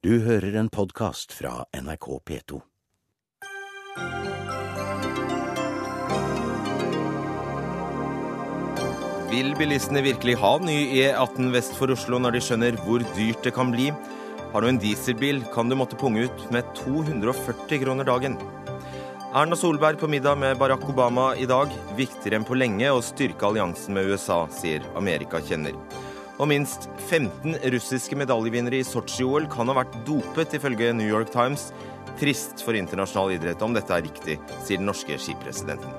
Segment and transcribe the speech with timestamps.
[0.00, 2.58] Du hører en podkast fra NRK P2.
[9.28, 13.52] Vil bilistene virkelig ha ny E18 vest for Oslo når de skjønner hvor dyrt det
[13.52, 13.90] kan bli?
[14.54, 18.40] Har du en dieselbil, kan du måtte punge ut med 240 kroner dagen.
[19.36, 21.68] Erna Solberg på middag med Barack Obama i dag.
[22.00, 25.76] Viktigere enn på lenge å styrke alliansen med USA, sier Amerika Amerikakjenner.
[26.40, 31.66] Og minst 15 russiske medaljevinnere i Sotsji-OL kan ha vært dopet, ifølge New York Times.
[32.16, 35.92] Trist for internasjonal idrett om dette er riktig, sier den norske skipresidenten.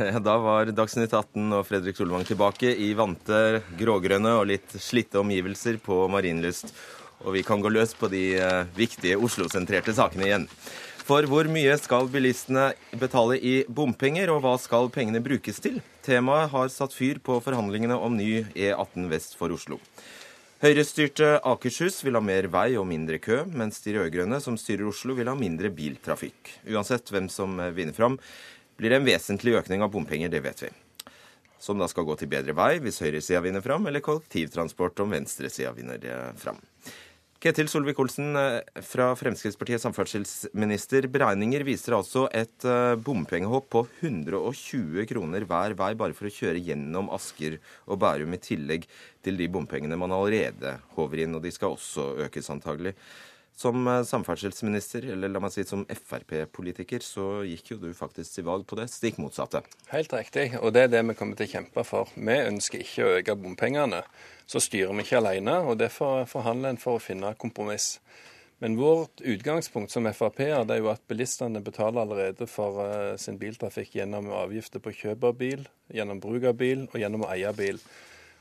[0.26, 5.82] Da var Dagsnytt 18 og Fredrik Solvang tilbake i vante, grågrønne og litt slitte omgivelser
[5.82, 6.70] på Marienlyst.
[7.26, 10.46] Og vi kan gå løs på de eh, viktige Oslo-sentrerte sakene igjen.
[11.10, 15.80] For hvor mye skal bilistene betale i bompenger, og hva skal pengene brukes til?
[16.06, 19.80] Temaet har satt fyr på forhandlingene om ny E18 vest for Oslo.
[20.62, 25.18] Høyrestyrte Akershus vil ha mer vei og mindre kø, mens de rød-grønne som styrer Oslo
[25.18, 26.54] vil ha mindre biltrafikk.
[26.70, 28.20] Uansett hvem som vinner fram,
[28.78, 30.74] blir det en vesentlig økning av bompenger, det vet vi.
[31.58, 35.74] Som da skal gå til bedre vei hvis høyresida vinner fram, eller kollektivtransport om venstresida
[35.74, 36.62] vinner fram.
[37.40, 38.34] Ketil Solvik-Olsen
[38.84, 41.06] fra Fremskrittspartiet, samferdselsminister.
[41.08, 42.66] Beregninger viser altså et
[43.00, 48.42] bompengehopp på 120 kroner hver vei bare for å kjøre gjennom Asker og Bærum, i
[48.44, 48.84] tillegg
[49.24, 51.38] til de bompengene man allerede håver inn.
[51.38, 52.92] Og de skal også økes, antagelig.
[53.60, 58.64] Som samferdselsminister, eller la meg si som Frp-politiker, så gikk jo du faktisk til valg
[58.64, 59.60] på det stikk motsatte.
[59.90, 62.08] Helt riktig, og det er det vi kommer til å kjempe for.
[62.16, 64.00] Vi ønsker ikke å øke bompengene.
[64.48, 67.98] Så styrer vi ikke alene, og derfor forhandler en for å finne kompromiss.
[68.64, 72.80] Men vårt utgangspunkt som Frp-er det er jo at bilistene betaler allerede for
[73.20, 77.34] sin biltrafikk gjennom avgifter på kjøp av bil, gjennom bruk av bil og gjennom å
[77.36, 77.84] eie bil.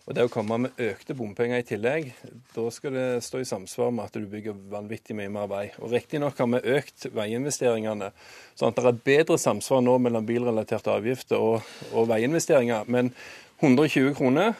[0.10, 2.08] Og det å komme med økte bompenger i tillegg,
[2.56, 5.68] da skal det stå i samsvar med at du bygger vanvittig mye mer vei.
[5.78, 8.08] Og Riktignok har vi økt veiinvesteringene,
[8.58, 12.90] sånn at det er bedre samsvar nå mellom bilrelaterte avgifter og, og veiinvesteringer.
[12.90, 13.14] Men
[13.62, 14.56] 120 kroner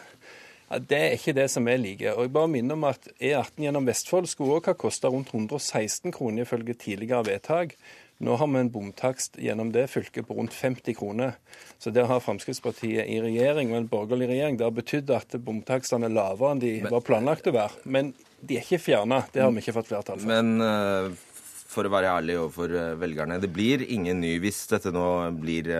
[0.70, 2.14] ja, det er ikke det som vi liker.
[2.14, 6.14] Og jeg bare minner om at E18 gjennom Vestfold skulle også ha kosta rundt 116
[6.14, 7.74] kroner ifølge tidligere vedtak.
[8.20, 11.38] Nå har vi en bomtakst gjennom det fylket på rundt 50 kroner.
[11.80, 16.10] Så der har Fremskrittspartiet i regjering, og en borgerlig regjering, det har betydd at bomtakstene
[16.10, 17.80] er lavere enn de var planlagt å være.
[17.88, 18.12] Men
[18.44, 19.22] de er ikke fjerna.
[19.32, 20.28] Det har vi ikke fått flertall for.
[20.28, 21.08] Men uh,
[21.72, 25.08] for å være ærlig overfor velgerne, det blir ingen ny hvis dette nå
[25.40, 25.72] blir,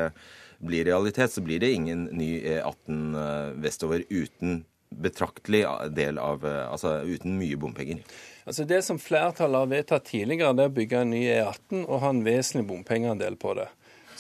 [0.65, 5.65] blir realitet, så blir det ingen ny E18 vestover uten betraktelig
[5.95, 8.01] del av Altså uten mye bompenger.
[8.47, 12.01] Altså Det som flertallet har vedtatt tidligere, det er å bygge en ny E18 og
[12.03, 13.69] ha en vesentlig bompengeandel på det.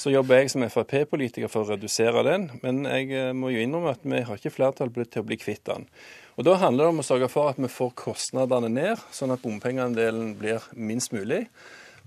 [0.00, 4.06] Så jobber jeg som Frp-politiker for å redusere den, men jeg må jo innrømme at
[4.06, 5.84] vi har ikke flertall til å bli kvitt den.
[6.40, 9.42] Og Da handler det om å sørge for at vi får kostnadene ned, sånn at
[9.44, 11.42] bompengeandelen blir minst mulig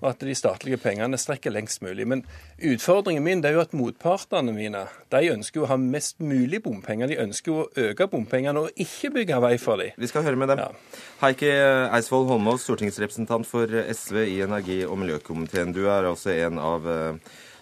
[0.03, 2.05] og at de statlige pengene strekker lengst mulig.
[2.09, 2.25] Men
[2.59, 4.83] utfordringen min det er jo at motpartene mine
[5.13, 7.07] de ønsker jo å ha mest mulig bompenger.
[7.07, 9.95] De ønsker jo å øke bompengene og ikke bygge vei for dem.
[9.95, 10.65] Vi skal høre med dem.
[10.65, 10.99] Ja.
[11.23, 15.73] Heikki Eidsvoll Holmås, stortingsrepresentant for SV i energi- og miljøkomiteen.
[15.75, 16.91] Du er altså en av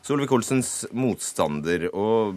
[0.01, 1.91] Solvik-Olsens motstander.
[1.93, 2.33] og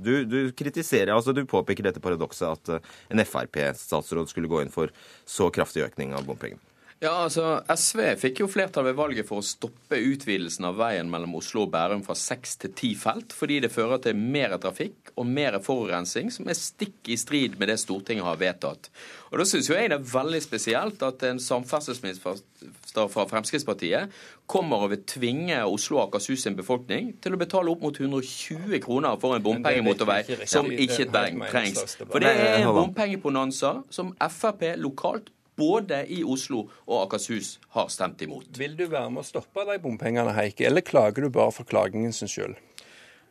[0.00, 4.92] du, du, kritiserer, altså du påpeker dette paradokset at en Frp-statsråd skulle gå inn for
[5.28, 6.69] så kraftig økning av bompengene.
[7.00, 11.38] Ja, altså SV fikk jo flertall ved valget for å stoppe utvidelsen av veien mellom
[11.38, 15.24] Oslo og Bærum fra seks til ti felt, fordi det fører til mer trafikk og
[15.24, 18.90] mer forurensning, som er stikk i strid med det Stortinget har vedtatt.
[19.30, 22.36] Og Da syns jeg det er veldig spesielt at en samferdselsminister
[23.08, 24.12] fra Fremskrittspartiet
[24.44, 28.76] kommer og vil tvinge Oslo og Akershus sin befolkning til å betale opp mot 120
[28.84, 31.96] kroner for en bompengemotorvei som ikke trengs.
[32.04, 38.24] For det er en bompengeponanza som Frp lokalt både i Oslo og Akershus har stemt
[38.24, 38.48] imot.
[38.58, 42.16] Vil du være med å stoppe de bompengene, Heike, eller klager du bare for klagingen
[42.16, 42.58] sin skyld?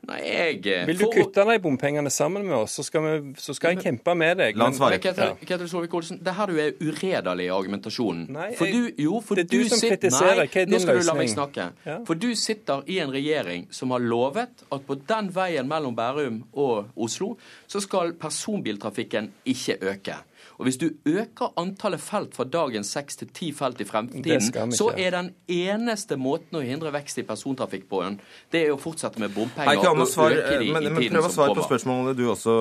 [0.07, 0.59] Nei, jeg...
[0.63, 1.15] Eh, Vil du for...
[1.17, 4.59] kutte de bompengene sammen med oss, så skal, vi, så skal jeg kjempe med deg.
[4.61, 4.95] Han.
[5.43, 8.29] Ketil Solvik-Olsen, det her du er uredelig i argumentasjonen.
[8.33, 9.97] Nei, for du, jo, for det er du, du som sitter...
[9.97, 10.45] kritiserer.
[10.45, 10.77] Hva er din?
[10.77, 11.03] Nå skal løsning?
[11.03, 11.67] du la meg snakke.
[11.85, 11.97] Ja.
[12.07, 16.41] For du sitter i en regjering som har lovet at på den veien mellom Bærum
[16.55, 17.33] og Oslo,
[17.67, 20.19] så skal personbiltrafikken ikke øke.
[20.59, 24.89] Og Hvis du øker antallet felt fra dagens seks til ti felt i fremtiden, så
[24.91, 28.03] er den eneste måten å hindre vekst i persontrafikk på,
[28.51, 31.55] det er å fortsette med bompenger og øke de men, i men, prøv å svare
[31.55, 32.57] på spørsmålet du også,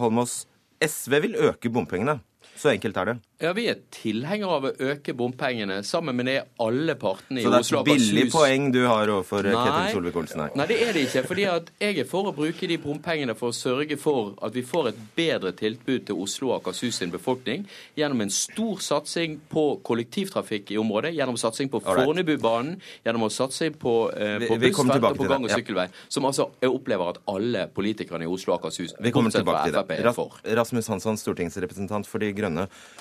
[0.00, 0.42] Holmås.
[0.84, 2.18] SV vil øke bompengene.
[2.64, 3.14] Så enkelt er det.
[3.44, 7.60] Ja, Vi er tilhengere av å øke bompengene sammen med det alle partene i Oslo
[7.60, 10.54] Så det er et billig poeng du har overfor Ketil Solvik-Olsen her?
[10.56, 11.22] Nei, det er det ikke.
[11.28, 14.62] fordi at jeg er for å bruke de bompengene for å sørge for at vi
[14.64, 17.66] får et bedre tilbud til Oslo og Akershus sin befolkning
[17.98, 21.82] gjennom en stor satsing på kollektivtrafikk i området, gjennom satsing på.
[21.84, 26.08] Fornebubanen, gjennom å satse på, eh, på bussfelt og på gang- og sykkelvei, ja.
[26.08, 29.52] Som altså jeg opplever at alle politikerne i Oslo og Akershus, Vi kommer bortsett fra
[29.52, 30.06] tilbake til Frp, det.
[30.06, 30.40] er for.
[30.62, 32.53] Rasmus Hansson, stortingsrepresentant for De Grønne.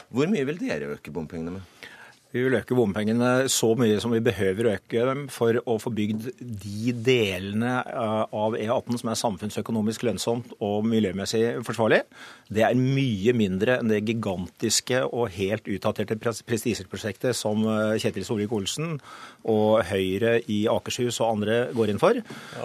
[0.09, 1.61] Hvor mye vil dere øke bompengene med?
[2.33, 5.91] Vi vil øke bompengene så mye som vi behøver å øke dem for å få
[5.93, 11.99] bygd de delene eh, av E18 som er samfunnsøkonomisk lønnsomt og miljømessig forsvarlig.
[12.53, 18.25] Det er mye mindre enn det gigantiske og helt utdaterte pres- prestisjeprosjektet som eh, Kjetil
[18.25, 18.95] Solvik-Olsen
[19.53, 22.17] og Høyre i Akershus og andre går inn for.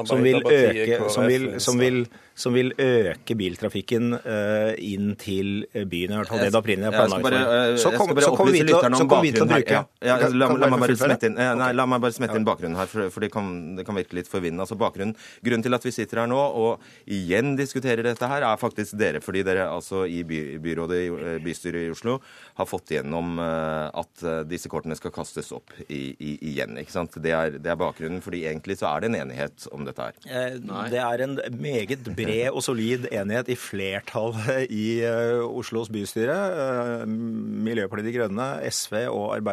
[0.08, 2.00] Som vil øke, som vil, som vil,
[2.38, 6.14] som vil øke biltrafikken eh, inn til byen.
[6.16, 7.98] I hvert fall det det opprinnelig Jeg skal planlagt bare, for.
[7.98, 11.26] kom- så kommer vi til å- bruke- Ja, ja, la, la, la, meg bare smette
[11.30, 13.84] inn, eh, nei, la meg bare smette inn bakgrunnen her, for, for det, kan, det
[13.86, 14.64] kan virke litt forvinnende.
[14.66, 15.14] Altså bakgrunnen,
[15.44, 19.20] Grunnen til at vi sitter her nå og igjen diskuterer dette her, er faktisk dere.
[19.24, 22.18] Fordi dere altså i by, byrådet, i eh, bystyret i Oslo,
[22.58, 26.76] har fått igjennom eh, at eh, disse kortene skal kastes opp i, i, igjen.
[26.80, 27.18] ikke sant?
[27.22, 30.18] Det er, det er bakgrunnen, fordi egentlig så er det en enighet om dette her.
[30.26, 30.58] Eh,
[30.92, 37.02] Det er en meget bred og solid enighet i flertallet i uh, Oslos bystyre, Uh,
[37.08, 39.47] Miljøpartiet De Grønne, SV og Arbeiderpartiet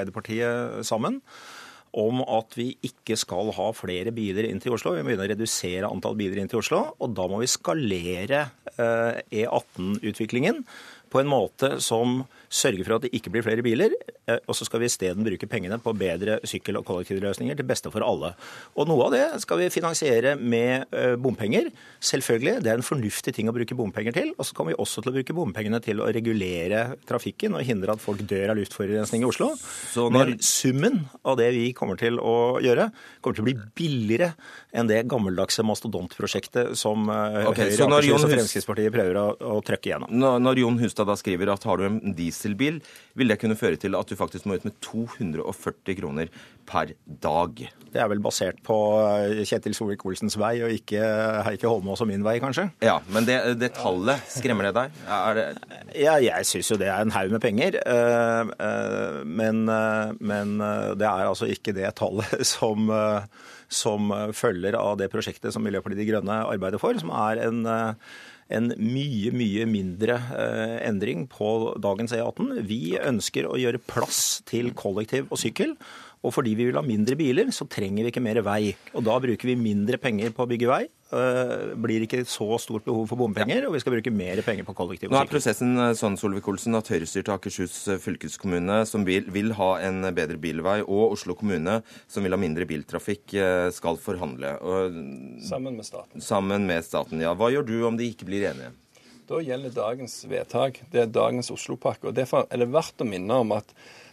[0.85, 1.21] sammen,
[1.95, 4.93] om at vi ikke skal ha flere biler inn til Oslo.
[4.95, 8.41] Vi må begynne å redusere antall biler inn til Oslo, og da må vi skalere
[8.75, 10.63] eh, E18-utviklingen
[11.11, 12.25] på en måte som
[12.55, 13.93] sørger for at det ikke blir flere biler,
[14.29, 17.91] eh, og så skal vi isteden bruke pengene på bedre sykkel- og kollektivløsninger til beste
[17.93, 18.31] for alle.
[18.79, 21.67] Og noe av det skal vi finansiere med eh, bompenger.
[21.99, 24.31] Selvfølgelig, det er en fornuftig ting å bruke bompenger til.
[24.37, 27.95] Og så kommer vi også til å bruke bompengene til å regulere trafikken og hindre
[27.95, 29.51] at folk dør av luftforurensning i Oslo.
[29.91, 32.91] Så når- Men summen av det vi kommer til å gjøre,
[33.21, 34.33] kommer til å bli billigere
[34.73, 39.25] enn det gammeldagse mastodontprosjektet som okay, Høyre, Akershus og Fremskrittspartiet prøver å,
[39.57, 40.11] å trøkke igjennom.
[40.11, 41.99] Når, når Jon Hustad da skriver at har du en
[42.45, 42.77] dieselbil,
[43.17, 46.29] vil det kunne føre til at du faktisk må ut med 240 kroner
[46.65, 47.59] per dag.
[47.93, 48.75] Det er vel basert på
[49.05, 51.01] eh, Kjetil Solvik-Olsens vei, og ikke
[51.45, 52.67] Heikki Holmås og min vei, kanskje?
[52.85, 54.99] Ja, men det, det tallet, skremmer det deg?
[55.37, 55.45] Det,
[56.01, 57.77] Ja, jeg syns jo det er en haug med penger.
[57.85, 59.65] eh, eh, Men,
[60.19, 60.55] men
[60.97, 62.89] det er altså ikke det tallet som,
[63.69, 67.61] som følger av det prosjektet som Miljøpartiet De Grønne arbeider for, som er en
[68.53, 72.61] en mye, mye mindre eh, endring på dagens E18.
[72.69, 75.73] Vi ønsker å gjøre plass til kollektiv og sykkel.
[76.25, 78.73] Og fordi vi vil ha mindre biler, så trenger vi ikke mer vei.
[78.97, 80.83] Og da bruker vi mindre penger på å bygge vei.
[81.15, 84.73] eh, blir ikke så stort behov for bompenger, og vi skal bruke mer penger på
[84.75, 89.53] kollektiv Nå er prosessen eh, sånn, Solvik-Olsen, at Høyre-styrte Akershus eh, fylkeskommune, som vil, vil
[89.59, 91.77] ha en bedre bilvei, og Oslo kommune,
[92.11, 93.35] som vil ha mindre biltrafikk,
[93.77, 94.55] skal forhandle.
[94.65, 94.97] Og,
[95.45, 96.21] Sammen med staten.
[96.25, 97.21] sammen med staten.
[97.21, 98.73] Ja, Hva gjør du om de ikke blir enige?
[99.29, 100.81] Da gjelder dagens vedtak.
[100.93, 102.09] Det er dagens Oslopakke.
[102.11, 103.71] og Derfor er det verdt å minne om at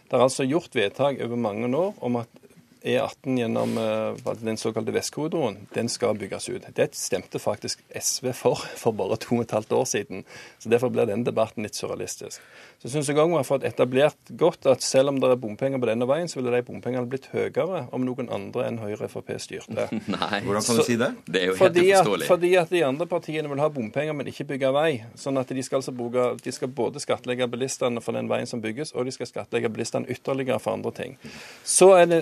[0.09, 2.42] det er altså gjort vedtak over mange år om at
[2.83, 6.65] E18 gjennom eh, den såkalte Vestkorridoren, den skal bygges ut.
[6.75, 10.23] Det stemte faktisk SV for for bare to og et halvt år siden.
[10.59, 12.41] Så Derfor blir den debatten litt surrealistisk.
[12.83, 15.79] Så syns jeg òg vi har fått etablert godt at selv om det er bompenger
[15.79, 19.13] på denne veien, så ville de bompengene blitt høyere om noen andre enn Høyre og
[19.13, 19.87] Frp styrte.
[20.17, 20.41] Nei.
[20.43, 21.13] Hvordan kan du si det?
[21.23, 24.27] Det er jo helt Fordi at, fordi at de andre partiene vil ha bompenger, men
[24.27, 24.89] ikke bygge vei.
[25.19, 28.59] Sånn at de skal, altså bruke, de skal både skattlegge bilistene for den veien som
[28.63, 31.15] bygges, og de skal skattlegge bilistene ytterligere for andre ting.
[31.63, 32.21] Så er det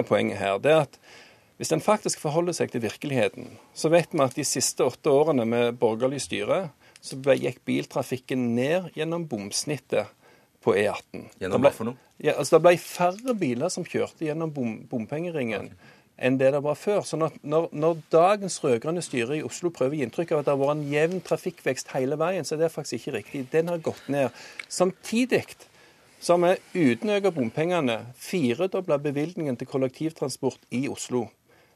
[0.00, 0.58] viktige poenget her.
[0.58, 0.98] det er at
[1.60, 5.44] hvis en faktisk forholder seg til virkeligheten, så vet vi at de siste åtte årene
[5.44, 6.70] med borgerlig styre,
[7.02, 10.08] så gikk biltrafikken ned gjennom bomsnittet
[10.64, 11.28] på E18.
[11.40, 11.96] Gjennom hva for noe?
[12.18, 15.74] Ja, altså Det ble færre biler som kjørte gjennom bom, bompengeringen
[16.20, 17.00] enn det det var før.
[17.04, 20.48] Så når, når, når dagens rød-grønne styre i Oslo prøver å gi inntrykk av at
[20.48, 23.46] det har vært en jevn trafikkvekst hele veien, så er det faktisk ikke riktig.
[23.52, 24.28] Den har gått ned.
[24.68, 25.46] Samtidig
[26.20, 31.30] så har vi uten å øke bompengene firedobla bevilgningen til kollektivtransport i Oslo.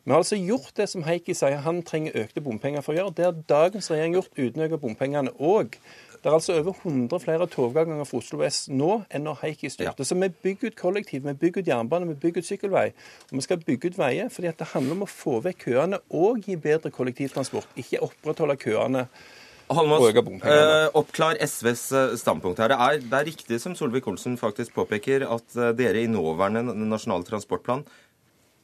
[0.04, 3.12] Vi har altså gjort det som Heikki sier han trenger økte bompenger for å gjøre.
[3.16, 5.32] Det har dagens regjering gjort uten å øke bompengene.
[5.40, 5.78] Og
[6.20, 10.04] det er altså over 100 flere togavganger fra Oslo S nå enn når Heikki styrte.
[10.04, 12.84] Så vi bygger ut kollektiv, vi bygger ut jernbane, vi bygger ut sykkelvei.
[13.30, 16.44] Og vi skal bygge ut veier fordi det handler om å få vekk køene og
[16.44, 19.06] gi bedre kollektivtransport, ikke opprettholde køene.
[19.72, 20.10] Holmås,
[20.44, 22.72] eh, oppklar SVs eh, standpunkt her.
[22.72, 27.24] Det er, det er riktig som Solvik-Olsen faktisk påpeker, at eh, dere i nåværende nasjonal
[27.24, 27.84] transportplan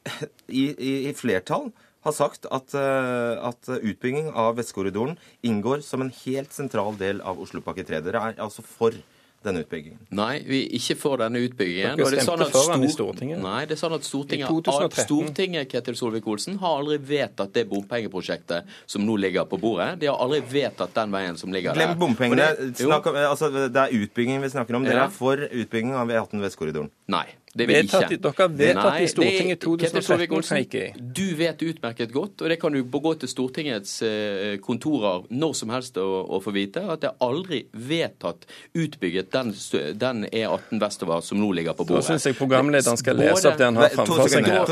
[0.48, 1.70] i, i, i flertall
[2.04, 5.16] har sagt at, eh, at utbygging av Vestkorridoren
[5.46, 8.02] inngår som en helt sentral del av Oslopakke 3.
[8.04, 8.96] Dere er altså for
[9.42, 9.98] denne utbyggingen?
[10.10, 11.96] Nei, vi ikke for denne utbyggingen.
[11.96, 13.40] Dere stemte sånn for den i Stortinget.
[13.42, 15.04] Nei, det er sånn at Stortinget, I 2013.
[15.06, 19.98] Stortinget Ketil Solvik-Olsen, har aldri vedtatt det bompengeprosjektet som nå ligger på bordet.
[20.00, 21.96] De har aldri vedtatt den veien som ligger Glem der.
[21.96, 22.48] bompengene.
[22.76, 24.84] Det- om, altså, det er utbygging vi snakker om.
[24.84, 25.04] Dere Ja.
[25.04, 26.90] er for utbygging av E18 Vestkorridoren.
[27.08, 27.26] Nei.
[27.52, 28.20] Det vil Vedtatt ikke.
[28.22, 32.60] dere har vedtatt Nei, i Stortinget det- 2013, Solvik-Olsen, Du vet utmerket godt, og det
[32.60, 37.00] kan du gå til Stortingets eh, kontorer når som helst og, og få vite, at
[37.02, 38.46] det er aldri vedtatt
[38.78, 39.50] utbygget den,
[39.98, 42.06] den E18 vestover som nå ligger på Da bordet.
[42.12, 44.44] syns jeg programlederen skal Både- lese opp det han har framfor seg.
[44.46, 44.64] Da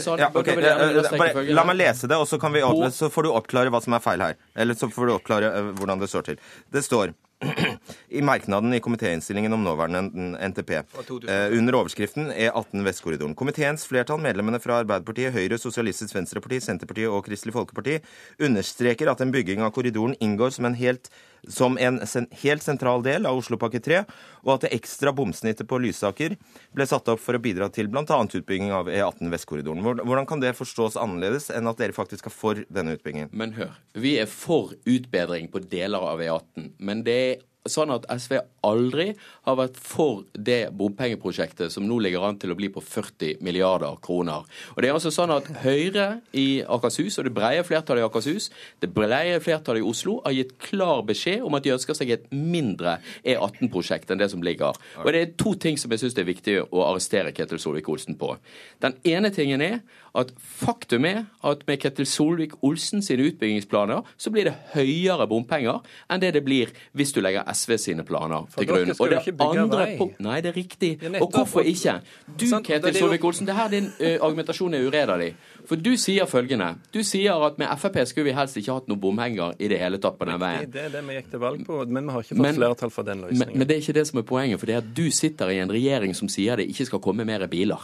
[0.00, 1.54] sånn- da eh.
[1.54, 4.00] La meg lese det, og så, kan vi, så får du oppklare hva som er
[4.00, 4.34] feil her.
[4.56, 6.36] Eller så får du oppklare eh, hvordan det står til.
[6.72, 7.14] Det står
[8.18, 10.02] i merknaden i komitéinnstillingen om nåværende
[10.50, 13.34] NTP eh, under overskriften E18 Vestkorridoren.
[13.34, 17.98] Komiteens flertall, medlemmene fra Arbeiderpartiet, Høyre, Sosialistisk Venstreparti, Senterpartiet og Kristelig Folkeparti,
[18.44, 21.08] understreker at en bygging av korridoren inngår som en helt
[21.48, 22.00] som en
[22.42, 24.02] helt sentral del av Oslopakke 3,
[24.44, 26.36] og at det ekstra bomsnittet på Lysaker
[26.76, 28.04] ble satt opp for å bidra til bl.a.
[28.04, 29.84] utbygging av E18 Vestkorridoren.
[29.84, 33.32] Hvordan kan det forstås annerledes enn at dere faktisk er for denne utbyggingen?
[33.32, 36.74] Men hør, vi er for utbedring på deler av E18.
[36.78, 39.10] Men det er sånn at SV aldri
[39.44, 43.98] har vært for det bompengeprosjektet som nå ligger an til å bli på 40 milliarder
[44.04, 44.46] kroner.
[44.74, 48.48] Og det er altså sånn at Høyre i Akershus, og det breie flertallet i Akershus,
[48.80, 52.28] det breie flertallet i Oslo, har gitt klar beskjed om at de ønsker seg et
[52.32, 54.78] mindre E18-prosjekt enn det som ligger.
[55.04, 58.16] Og det er to ting som jeg syns det er viktig å arrestere Ketil Solvik-Olsen
[58.20, 58.32] på.
[58.80, 59.82] Den ene tingen er
[60.14, 66.22] at faktum er at med Ketil Solvik-Olsen sine utbyggingsplaner, så blir det høyere bompenger enn
[66.22, 68.92] det det blir hvis du legger SV sine planer til grunn.
[68.98, 70.08] Og det andre vei.
[70.18, 70.92] Nei, det er riktig.
[71.20, 71.98] Og hvorfor ikke?
[72.26, 75.32] Du, Ketil Solvik-Olsen, det her din uh, argumentasjon er uredelig.
[75.68, 76.72] For du sier følgende.
[76.94, 80.00] Du sier at med Frp skulle vi helst ikke hatt noen bomhenger i det hele
[80.02, 80.70] tatt på den veien.
[80.72, 82.90] Det er det vi gikk til valg på, men vi har ikke fått Men- flertall
[82.90, 83.58] for den Men, løsningen.
[83.58, 85.58] men det er ikke det som er poenget, for det er at du sitter i
[85.62, 87.80] en regjering som sier det ikke skal komme mer biler.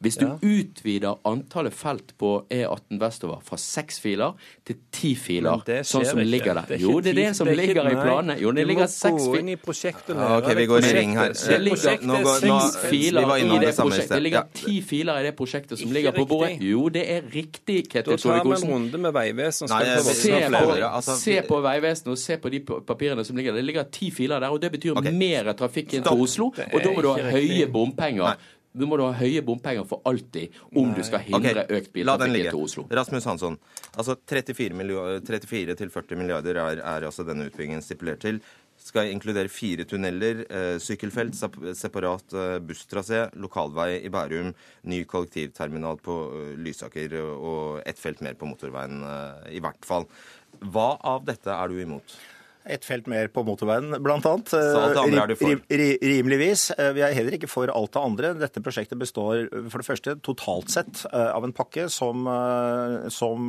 [0.00, 0.34] Hvis du Ja.
[0.42, 4.32] utvider antallet felt på E18 vestover fra seks filer
[4.64, 6.30] til ti filer, sånn som ikke.
[6.30, 8.40] ligger der er Jo, det er det som det er ikke- ligger i planene.
[8.40, 9.38] Jo, det du ligger må seks gå filer.
[9.40, 11.28] inn i prosjektet og Ja, lære ok, vi går i ring her.
[11.32, 14.04] Det ligger Nå går- nå- filer vi var i innom det det samme prosjektet.
[14.04, 14.14] sted.
[14.16, 16.28] Det ligger ti filer i det prosjektet som Ikke ligger på riktig.
[16.28, 16.60] bordet.
[16.62, 19.68] Jo, det er riktig, Da tar vi en runde med Vegvesenet.
[19.68, 20.72] Se på?
[20.78, 23.56] Altså, se på Vegvesenet og se på de papirene som ligger der.
[23.62, 26.46] Det ligger ti filer der, og det betyr mer trafikk inn til Oslo.
[26.46, 28.24] Og da må du ha høye bompenger.
[28.24, 28.34] Nei.
[28.78, 32.50] Da må da ha høye bompenger for alltid om du skal hindre hindre økt biltrafikk
[32.52, 32.86] til Oslo.
[32.94, 33.58] Rasmus Hansson.
[33.98, 38.40] Altså 34, millio- 34 til 40 milliarder er, er altså denne utbyggingen stipulert til.
[38.78, 41.34] Skal inkludere fire tunneler, eh, sykkelfelt,
[41.74, 44.52] separat eh, busstrasé, lokalvei i Bærum,
[44.86, 49.02] ny kollektivterminal på eh, Lysaker og- ett felt mer på motorveien,
[49.50, 50.06] i hvert fall.
[50.62, 52.14] Hva av dette er du imot?
[52.68, 53.94] Et felt mer på motorveien,
[55.40, 55.54] for?
[55.72, 56.66] Rim- Rimeligvis.
[56.78, 58.32] Eh, Vi er heller ikke for alt det andre.
[58.36, 63.48] Dette prosjektet består for det første totalt sett eh, av en pakke som, eh, som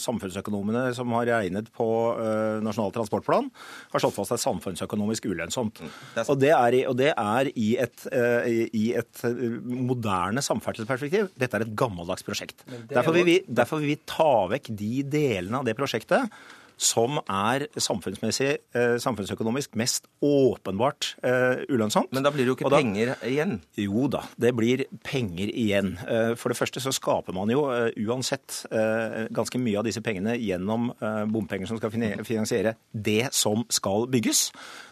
[0.00, 1.86] samfunnsøkonomene som har regnet på
[2.64, 3.48] Nasjonal transportplan,
[3.92, 5.80] har slått fast er samfunnsøkonomisk ulønnsomt.
[5.80, 6.26] Mm, det.
[6.30, 8.06] Og det er i, og det er i et,
[8.76, 9.24] i- et
[9.64, 11.30] moderne samferdselsperspektiv.
[11.38, 12.64] Dette er et gammeldags prosjekt.
[12.90, 16.28] Derfor vil, vi, derfor vil vi ta vekk de delene av det prosjektet
[16.80, 22.08] som er eh, samfunnsøkonomisk mest åpenbart eh, ulønnsomt.
[22.16, 23.58] Men da blir det jo ikke da- penger igjen.
[23.76, 25.92] Jo da, det blir penger igjen.
[26.08, 27.66] Eh, For det første så skaper man jo
[28.08, 30.90] uansett eh, ganske mye av disse pengene gjennom
[31.30, 34.48] bompenger som skal finansiere det som skal bygges.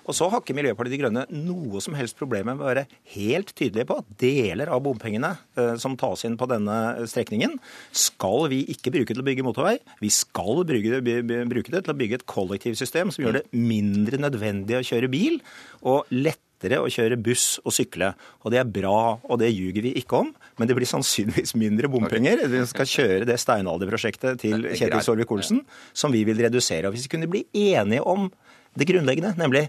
[0.08, 3.52] Og så har ikke Miljøpartiet De Grønne noe som helst problem med å være helt
[3.52, 6.78] tydelige på at deler av bompengene eh, som tas inn på denne
[7.10, 7.58] strekningen,
[7.92, 9.76] skal vi ikke bruke til å bygge motorvei.
[10.00, 14.20] Vi skal bruke det, bruke det til å bygge et kollektivsystem som gjør det mindre
[14.24, 15.38] nødvendig å kjøre bil,
[15.84, 18.14] og lettere å kjøre buss og sykle.
[18.42, 21.92] Og det er bra, og det ljuger vi ikke om, men det blir sannsynligvis mindre
[21.92, 22.46] bompenger.
[22.48, 25.04] Vi skal kjøre det steinalderprosjektet til Kjetil.
[25.04, 25.62] Solvik-Olsen,
[25.92, 26.88] som vi vil redusere.
[26.88, 27.44] Og hvis vi kunne bli
[27.76, 28.30] enige om
[28.78, 29.66] det grunnleggende, nemlig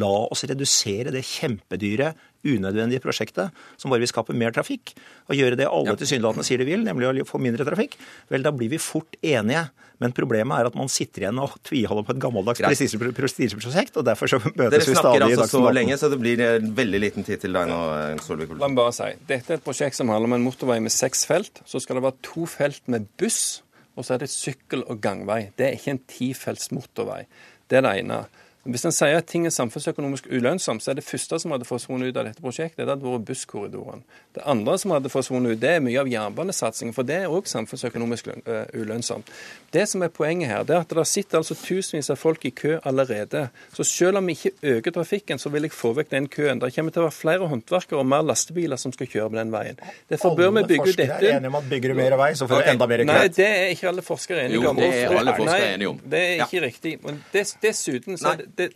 [0.00, 2.14] la oss redusere det kjempedyre,
[2.46, 4.94] unødvendige prosjektet som bare vil skape mer trafikk,
[5.26, 7.96] og gjøre det alle tilsynelatende sier de vil, nemlig å få mindre trafikk,
[8.30, 9.66] vel, da blir vi fort enige.
[9.96, 14.30] Men problemet er at man sitter igjen og tviholder på et gammeldags prestisjeprosjekt, og derfor
[14.30, 15.76] så Dere møtes vi snakker stadig i altså så Dagsnytt 18.
[15.78, 17.80] lenge, så det blir en veldig liten tid til deg nå,
[18.24, 20.92] Solvik La meg bare si, Dette er et prosjekt som handler om en motorvei med
[20.92, 21.62] seks felt.
[21.68, 23.62] Så skal det være to felt med buss,
[23.96, 25.46] og så er det sykkel- og gangvei.
[25.56, 27.22] Det er ikke en tifelts motorvei.
[27.66, 28.26] Det er det ene.
[28.66, 32.10] Hvis en sier at ting er samfunnsøkonomisk ulønnsomt, så er det første som hadde forsvunnet
[32.10, 34.02] ut av dette prosjektet, det hadde vært busskorridoren.
[34.36, 37.48] Det andre som hadde forsvunnet ut, det er mye av jernbanesatsingen, for det er òg
[37.50, 39.30] samfunnsøkonomisk eh, ulønnsomt.
[39.74, 42.52] Det som er poenget her, det er at det sitter altså tusenvis av folk i
[42.56, 43.46] kø allerede.
[43.76, 46.60] Så selv om vi ikke øker trafikken, så vil jeg få vekk den køen.
[46.62, 49.52] Det kommer til å være flere håndverkere og mer lastebiler som skal kjøre på den
[49.54, 49.80] veien.
[50.10, 51.12] Derfor bør vi bygge ut dette.
[51.12, 53.04] Alle forskere er enige om at bygger du mer vei, så får du enda mer
[53.04, 53.08] kø.
[53.12, 56.00] Nei, det er ikke alle forskere enige Jo, det er alle forskere enige om.
[56.16, 56.94] Det er ikke riktig.
[57.04, 58.72] Men dess, dessuten så er det, det,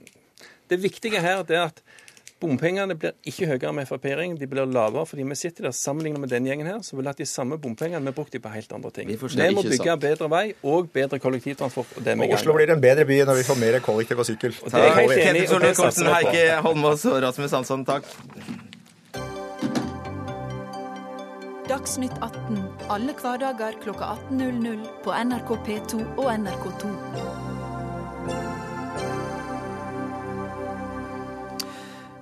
[0.70, 1.82] det viktige her det er at
[2.40, 5.04] bompengene blir ikke høyere med Frp-regjeringen, de blir lavere.
[5.06, 8.00] fordi vi sitter der sammenlignet med den gjengen her, så vil at de samme bompengene
[8.06, 9.08] vi brukt de på helt andre ting.
[9.08, 10.00] Vi Vi, må bygge sant.
[10.00, 11.86] bedre vei og bedre kollektivtransport.
[11.96, 14.56] og det Og Oslo blir en bedre by når vi får mer kollektiv og sykkel.
[14.64, 16.14] det er helt enig Ketil Solvik-Olsen, satser vi på.
[16.14, 18.04] Heikki Holmås og Rasmus Hansson, takk.
[21.68, 22.56] Dagsnytt 18
[22.90, 26.90] alle hverdager klokka 18.00 på NRK P2 og NRK2.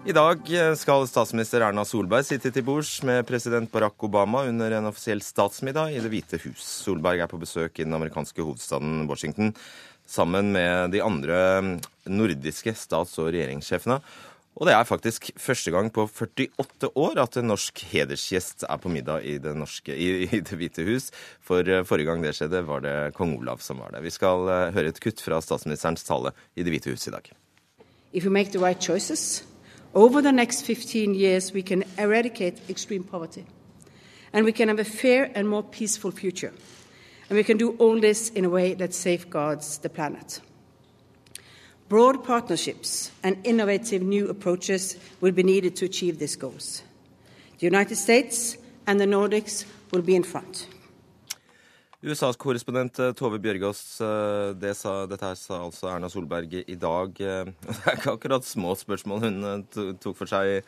[0.08, 0.46] I dag
[0.80, 5.92] skal statsminister Erna Solberg sitte til bords med president Barack Obama under en offisiell statsmiddag
[5.92, 6.62] i Det hvite hus.
[6.86, 9.50] Solberg er på besøk i den amerikanske hovedstaden Washington
[10.08, 11.40] sammen med de andre
[12.08, 13.98] nordiske stats- og regjeringssjefene.
[14.56, 18.88] Og det er faktisk første gang på 48 år at en norsk hedersgjest er på
[18.88, 21.10] middag i Det, norske, i, i det hvite hus.
[21.44, 24.00] For eh, forrige gang det skjedde, var det kong Olav som var det.
[24.08, 27.28] Vi skal eh, høre et kutt fra statsministerens tale i Det hvite hus i dag.
[28.12, 29.44] if you make the right choices,
[29.98, 33.44] over the next 15 years, we can eradicate extreme poverty.
[34.32, 36.52] And we can have a fair and more peaceful future.
[37.28, 40.40] And we can do all this in a way that safeguards the planet.
[41.88, 46.82] Broad partnerships and innovative new approaches will be needed to achieve these goals.
[47.58, 50.68] The United States and the Nordics will be in front.
[51.98, 56.76] USAs korrespondent eh, Tove Bjørgaas, eh, det sa, dette her sa altså Erna Solberg i
[56.78, 57.18] dag.
[57.18, 60.60] Eh, Det er ikke akkurat små spørsmål hun tok for seg i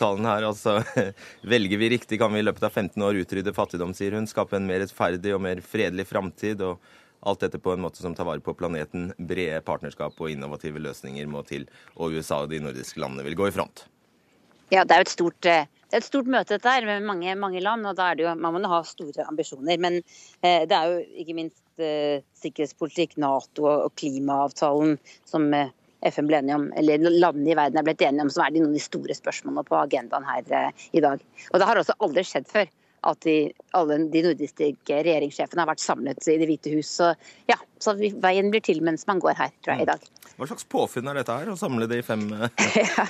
[0.00, 0.46] talen her.
[0.48, 0.78] Altså,
[1.52, 4.30] velger vi riktig, kan vi i løpet av 15 år utrydde fattigdom, sier hun.
[4.30, 6.64] Skape en mer rettferdig og mer fredelig framtid.
[6.64, 6.80] Og
[7.28, 9.10] alt dette på en måte som tar vare på planeten.
[9.18, 11.68] Brede partnerskap og innovative løsninger må til.
[12.00, 13.84] Og USA og de nordiske landene vil gå i front.
[14.72, 15.52] Ja, det er jo et stort,
[15.88, 18.26] det er et stort møte dette her med mange, mange land, og da er det
[18.26, 19.80] jo, man må ha store ambisjoner.
[19.80, 20.00] Men
[20.42, 25.72] eh, det er jo ikke minst eh, sikkerhetspolitikk, Nato og klimaavtalen som eh,
[26.12, 28.60] FN ble enige om, eller landene i verden er blitt enige om, som er de
[28.62, 31.24] noen av de store spørsmålene på agendaen her eh, i dag.
[31.50, 32.68] Og det har også aldri skjedd før
[33.06, 33.36] at de,
[33.76, 36.90] alle de nordiske regjeringssjefene har vært samlet i Det hvite hus.
[37.00, 37.12] Så
[37.50, 40.06] ja, så veien blir til mens man går her, tror jeg, i dag.
[40.38, 43.06] Hva slags påfunn er dette her, å samle de fem eh, Ja,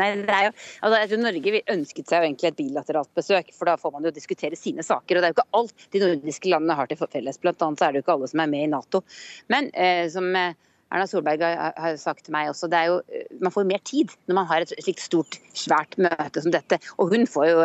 [0.00, 3.52] Nei, det er jo, altså jeg tror Norge ønsket seg jo egentlig et bilateralt besøk,
[3.56, 5.18] for da får man jo diskutere sine saker.
[5.18, 7.40] og Det er jo ikke alt de nordiske landene har til felles.
[7.42, 9.04] Blant annet så er det jo ikke alle som er med i Nato.
[9.52, 10.56] Men eh, som eh,
[10.90, 14.10] Erna Solberg har, sagt til meg også, det er jo, eh, man får mer tid
[14.26, 16.80] når man har et slikt stort, svært møte som dette.
[16.98, 17.60] Og hun får jo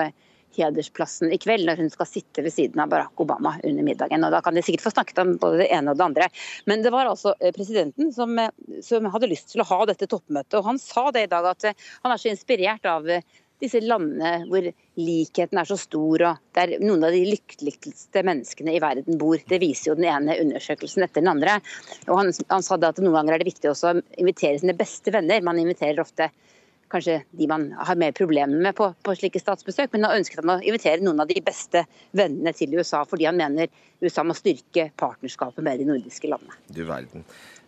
[0.57, 4.23] hedersplassen i kveld når hun skal sitte ved siden av Barack Obama under middagen.
[4.23, 6.29] og Da kan de sikkert få snakket om både det ene og det andre.
[6.65, 8.51] Men det var altså eh, presidenten som, eh,
[8.85, 10.59] som hadde lyst til å ha dette toppmøtet.
[10.59, 13.09] og Han sa det i dag at eh, han er så inspirert av
[13.61, 14.65] disse landene hvor
[14.99, 19.39] likheten er så stor, og der noen av de lykkeligste menneskene i verden bor.
[19.47, 21.59] Det viser jo den ene undersøkelsen etter den andre.
[22.09, 25.45] Og han, han sa at noen ganger er det viktig å invitere sine beste venner.
[25.45, 26.29] Man inviterer ofte
[26.91, 30.53] kanskje de man har mer problemer med på, på slike statsbesøk, men har ønsket han
[30.55, 33.71] å invitere noen av de beste vennene til USA, fordi han mener
[34.03, 36.57] USA må styrke partnerskapet med de nordiske landene.
[36.69, 37.25] Du verden.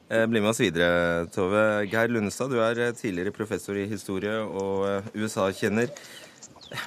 [0.10, 1.64] Eh, Bli med oss videre, Tove.
[1.92, 5.92] Geir Lundestad, du er eh, tidligere professor i historie og eh, USA-kjenner.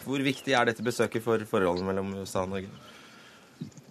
[0.04, 2.72] Hvor viktig er dette besøket for forholdet mellom USA og Norge?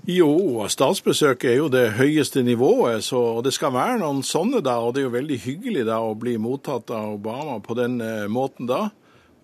[0.07, 4.77] Jo, statsbesøk er jo det høyeste nivået, så det skal være noen sånne da.
[4.79, 8.29] Og det er jo veldig hyggelig da å bli mottatt av Obama på den eh,
[8.31, 8.85] måten da.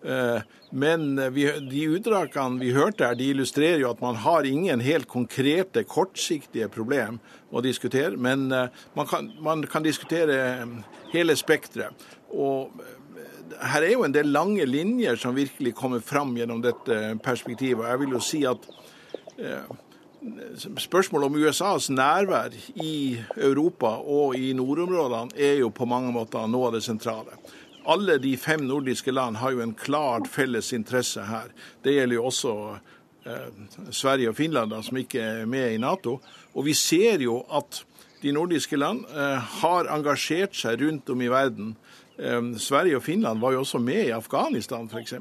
[0.05, 0.39] Eh,
[0.71, 5.09] men vi, de utdragene vi hørte her, de illustrerer jo at man har ingen helt
[5.11, 7.19] konkrete, kortsiktige problem
[7.51, 8.15] å diskutere.
[8.15, 10.39] Men eh, man, kan, man kan diskutere
[11.11, 12.07] hele spekteret.
[12.31, 12.71] Og
[13.59, 17.83] her er jo en del lange linjer som virkelig kommer fram gjennom dette perspektivet.
[17.83, 18.71] Og jeg vil jo si at
[20.81, 26.71] Spørsmålet om USAs nærvær i Europa og i nordområdene er jo på mange måter noe
[26.71, 27.37] av det sentrale.
[27.85, 31.51] Alle de fem nordiske land har jo en klart felles interesse her.
[31.85, 32.53] Det gjelder jo også
[33.29, 33.51] eh,
[33.93, 36.17] Sverige og Finland, da, som ikke er med i Nato.
[36.55, 37.83] Og vi ser jo at
[38.23, 41.75] de nordiske land eh, har engasjert seg rundt om i verden.
[42.17, 45.15] Eh, Sverige og Finland var jo også med i Afghanistan f.eks.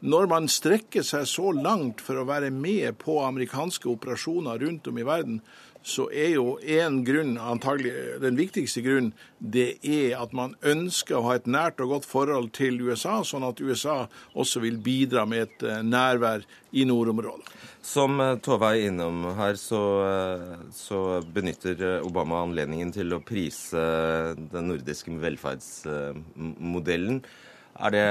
[0.00, 4.98] Når man strekker seg så langt for å være med på amerikanske operasjoner rundt om
[5.00, 5.40] i verden,
[5.84, 7.92] så er jo en grunn, antagelig
[8.22, 12.52] den viktigste grunnen, det er at man ønsker å ha et nært og godt forhold
[12.56, 17.52] til USA, sånn at USA også vil bidra med et eh, nærvær i nordområdet.
[17.84, 23.76] Som eh, Tove er innom her, så, eh, så, benytter Obama anledningen til å prise
[24.40, 27.20] den nordiske velferdsmodellen.
[27.84, 28.06] Er det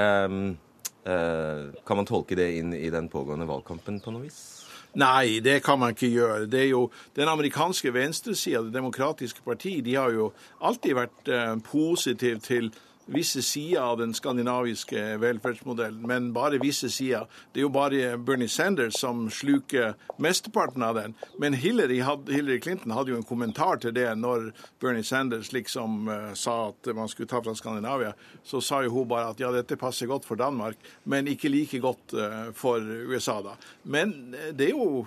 [1.03, 4.62] Kan man tolke det inn i den pågående valgkampen på noe vis?
[4.93, 6.45] Nei, det kan man ikke gjøre.
[6.45, 11.55] Det er jo Den amerikanske venstresida, Det demokratiske parti, de har jo alltid vært eh,
[11.65, 12.71] positiv til
[13.05, 17.27] visse sider av den skandinaviske velferdsmodellen, men bare visse sider.
[17.51, 21.15] Det er jo bare Bernie Sanders som sluker mesteparten av den.
[21.39, 26.07] Men Hillary, had, Hillary Clinton hadde jo en kommentar til det når Bernie Sanders liksom
[26.07, 28.13] uh, sa at man skulle ta fra Skandinavia.
[28.43, 31.81] Så sa jo hun bare at ja, dette passer godt for Danmark, men ikke like
[31.83, 33.57] godt uh, for USA, da.
[33.83, 35.05] Men uh, det er jo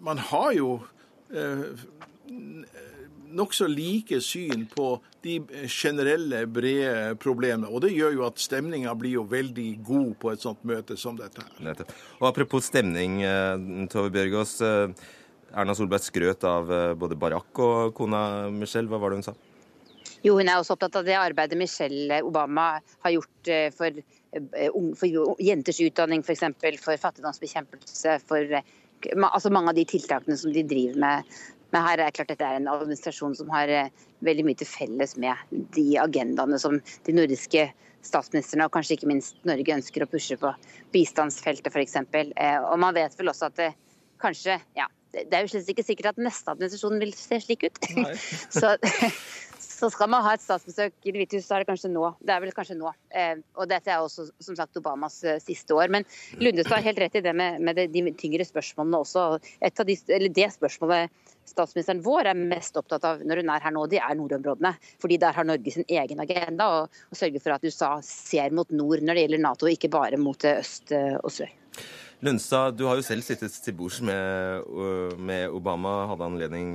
[0.00, 0.76] Man har jo
[3.34, 5.38] nokså like syn på de
[5.68, 7.68] generelle, brede problemene.
[7.70, 11.18] Og det gjør jo at stemninga blir jo veldig god på et sånt møte som
[11.18, 11.84] dette her.
[12.20, 14.60] Og Apropos stemning, eh, Tove Bjørgaas.
[14.62, 15.06] Eh,
[15.56, 18.88] Erna Solberg skrøt av eh, både Barack og kona Michelle.
[18.88, 19.34] Hva var det hun sa?
[20.22, 24.00] Jo, Hun er også opptatt av det arbeidet Michelle Obama har gjort for,
[24.98, 26.42] for jenters utdanning, f.eks.
[26.58, 28.58] For, for fattigdomsbekjempelse, for
[29.14, 31.38] altså mange av de tiltakene som de driver med
[31.74, 33.90] men her er det klart at det er en administrasjon som har eh,
[34.24, 37.68] veldig mye til felles med de agendaene som de nordiske
[38.08, 40.52] statsministrene og kanskje ikke minst Norge ønsker å pushe på
[40.94, 41.98] bistandsfeltet f.eks.
[42.14, 43.72] Eh, og man vet vel også at det
[44.22, 47.78] kanskje ja, det er jo slett ikke sikkert at neste administrasjon vil se slik ut.
[48.58, 48.74] så,
[49.78, 52.10] så skal man ha et statsbesøk i Det hvite hus, så er det kanskje nå.
[52.18, 52.90] Det er vel kanskje nå.
[53.14, 55.92] Eh, og dette er også som sagt Obamas eh, siste år.
[55.94, 56.06] Men
[56.42, 59.26] Lundestad har helt rett i det med, med de, de, tyngre spørsmålene også.
[59.68, 61.14] Et av de, eller det spørsmålet
[61.48, 64.74] statsministeren vår er mest opptatt av når hun er her nå, det er nordområdene.
[65.00, 68.74] Fordi der har Norge sin egen agenda, og, og sørger for at USA ser mot
[68.74, 71.54] nord når det gjelder Nato, ikke bare mot øst og sør.
[72.20, 74.64] Lundstad, du har jo selv sittet til bords med,
[75.22, 76.08] med, Obama.
[76.10, 76.72] Hadde anledning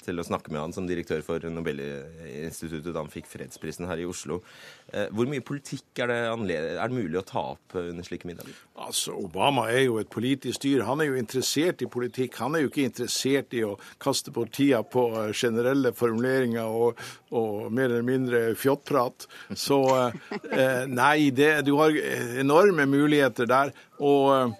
[0.00, 4.06] til å snakke med han som direktør for Nobelinstituttet da han fikk fredsprisen her i
[4.08, 4.40] Oslo.
[4.88, 8.56] Eh, hvor mye politikk er det, er det mulig å ta opp under slike middager?
[8.80, 10.86] Altså, Obama er jo et politisk dyr.
[10.88, 12.40] Han er jo interessert i politikk.
[12.40, 17.04] Han er jo ikke interessert i å kaste bort tida på eh, generelle formuleringer og,
[17.36, 19.28] og mer eller mindre fjottprat.
[19.52, 19.82] Så
[20.56, 21.96] eh, nei, det, du har
[22.40, 23.76] enorme muligheter der.
[24.02, 24.52] Og eh,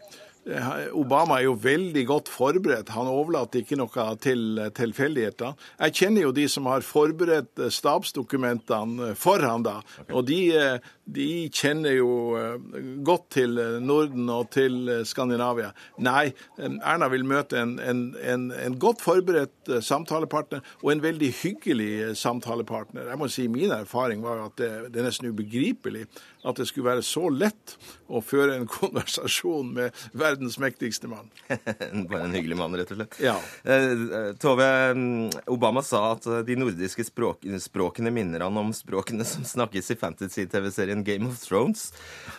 [0.98, 2.90] Obama er jo veldig godt forberedt.
[2.96, 5.54] Han overlater ikke noe til tilfeldigheter.
[5.84, 9.76] Jeg kjenner jo de som har forberedt stabsdokumentene for han da.
[10.10, 13.54] Og de, eh, de, kjenner jo eh, godt til
[13.86, 15.70] Norden og til Skandinavia.
[16.02, 22.16] Nei, Erna vil møte en, en, en, en godt forberedt samtalepartner, og en veldig hyggelig
[22.18, 23.12] samtalepartner.
[23.12, 26.06] Jeg må si Min erfaring var at det, det er nesten ubegripelig
[26.48, 27.76] at det skulle være så lett
[28.10, 30.02] å føre en konversasjon med
[30.32, 31.30] verdens mektigste mann.
[32.10, 33.18] Bare en hyggelig mann, rett og slett.
[33.22, 33.36] Ja.
[33.62, 34.68] Eh, Tove,
[34.98, 39.98] mm, Obama sa at de nordiske språk, språkene minner han om språkene som snakkes i
[40.00, 41.90] fantasy-TV-serien Game of Thrones.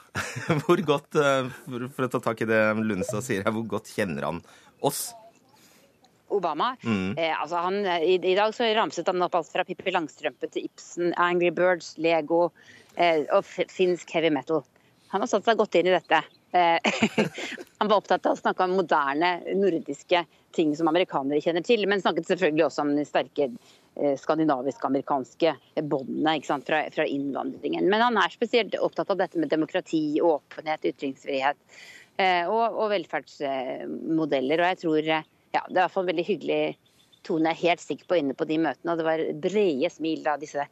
[0.65, 4.27] Hvor godt, eh, for å ta tak i det Lundstad sier her, hvor godt kjenner
[4.27, 4.43] han
[4.83, 5.07] oss?
[6.33, 6.73] Obama.
[6.83, 7.15] Mm.
[7.17, 10.67] Eh, altså han, i, i, dag så ramset han opp alt fra Pippi Langstrømpe til
[10.67, 12.47] Ibsen, Angry Birds, Lego,
[12.95, 14.63] Eh, og finsk heavy metal.
[15.13, 16.21] Han har satt seg godt inn i dette.
[16.53, 16.91] Eh,
[17.77, 22.03] han var opptatt av å snakke om moderne nordiske ting som amerikanere kjenner til, men
[22.03, 27.89] snakket selvfølgelig også om de sterke eh, skandinavisk-amerikanske båndene fra, fra, innvandringen.
[27.89, 31.59] Men han er spesielt opptatt av dette med demokrati, åpenhet, ytringsfrihet
[32.21, 34.61] og, og velferdsmodeller.
[34.61, 36.63] Og jeg tror ja, det er i hvert fall veldig hyggelig
[37.25, 38.93] tone jeg er helt sikker på inne på de møtene.
[38.93, 40.67] Og det var brede smil da disse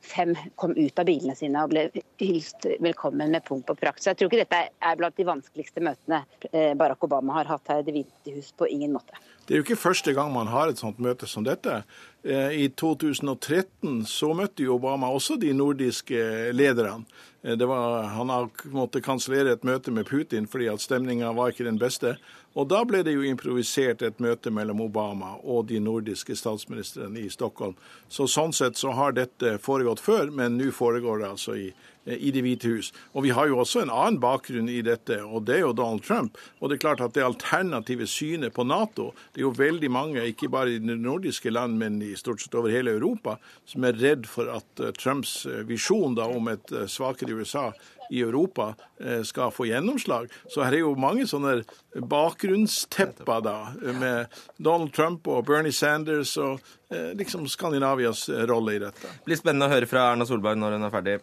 [0.00, 1.86] fem kom ut av bilene sine og ble
[2.20, 4.02] hilst velkommen med pomp og prakt.
[4.02, 4.60] Så jeg tror ikke dette
[4.90, 8.52] er blant de vanskeligste møtene eh, Barack Obama har hatt her i Det hvite hus.
[8.56, 9.18] På ingen måte.
[9.46, 11.82] Det er jo ikke første gang man har et sånt møte som dette.
[12.22, 17.04] Eh, I 2013 så møtte jo Obama også de nordiske lederne.
[17.42, 18.30] Eh, var, han
[18.74, 22.16] måtte kansellere et møte med Putin fordi at stemninga var ikke den beste.
[22.58, 27.30] Og da ble det jo improvisert et møte mellom Obama og de nordiske statsministrene i
[27.30, 27.76] Stockholm.
[28.10, 31.68] Så sånn sett så har dette foregått før, men nå foregår det altså i,
[32.06, 32.92] i Det hvite hus.
[33.14, 36.04] Og vi har jo også en annen bakgrunn i dette, og det er jo Donald
[36.06, 36.38] Trump.
[36.60, 40.24] Og det er klart at det alternative synet på Nato Det er jo veldig mange,
[40.24, 43.36] ikke bare i de nordiske land, men i stort sett over hele Europa,
[43.66, 47.70] som er redd for at eh, Trumps eh, visjon da om et eh, svakere USA
[48.10, 50.30] i Europa eh, skal få gjennomslag.
[50.50, 51.60] Så her er jo mange sånne
[51.94, 53.56] bakgrunnstepper da,
[54.00, 56.58] med Donald Trump og Bernie Sanders og
[56.90, 59.06] eh, liksom Skandinavias rolle i dette.
[59.20, 61.18] Det blir spennende å høre fra Erna Solberg når hun er ferdig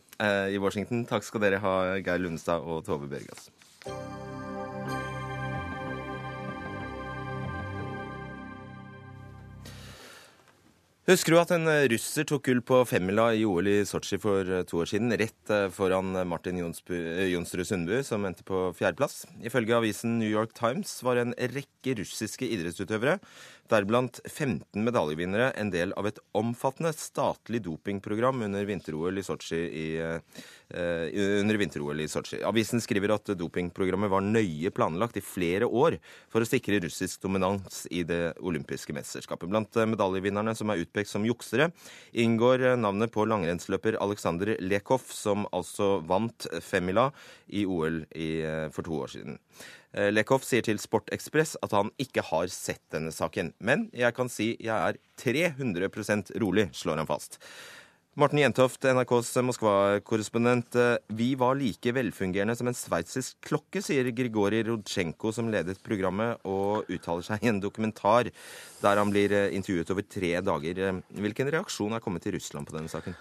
[0.56, 1.06] i Washington.
[1.10, 3.50] Takk skal dere ha, Geir Lundestad og Tove Bjørgas.
[11.08, 14.44] Husker du at en eh, russer tok gull på femmila i OL i Sotsji for
[14.44, 19.22] eh, to år siden, rett eh, foran Martin Jonsrud Sundbu, som endte på fjerdeplass?
[19.40, 23.22] Ifølge avisen New York Times var en rekke russiske idrettsutøvere
[23.72, 29.62] deriblant 15 medaljevinnere, en del av et omfattende statlig dopingprogram under vinter-OL i Sotsji.
[31.58, 32.42] Vinter-OL i Sotsji.
[32.48, 35.98] Avisen skriver at dopingprogrammet var nøye planlagt i flere år
[36.32, 39.50] for å sikre russisk dominans i det olympiske mesterskapet.
[39.52, 41.72] Blant eh, medaljevinnerne som er utpekt som juksere,
[42.12, 47.10] inngår navnet på langrennsløper Aleksandr Lekov, som altså vant femmila
[47.48, 48.04] i OL
[48.74, 49.38] for to år siden.
[49.98, 53.56] Eh, Lekhoff sier til Sport Ekspress at han ikke har sett denne saken.
[53.58, 57.40] Men jeg kan si jeg er 300% rolig, slår han fast.
[58.18, 60.76] Morten Jentoft, NRKs Moskva-korrespondent.
[60.78, 66.42] Eh, vi var like velfungerende som en sveitsisk klokke, sier Grigorij Rodsjenko, som ledet programmet,
[66.46, 68.30] og uttaler seg i en dokumentar
[68.82, 71.02] der han blir eh, intervjuet over tre dager.
[71.10, 73.18] Hvilken reaksjon er kommet til Russland på denne saken?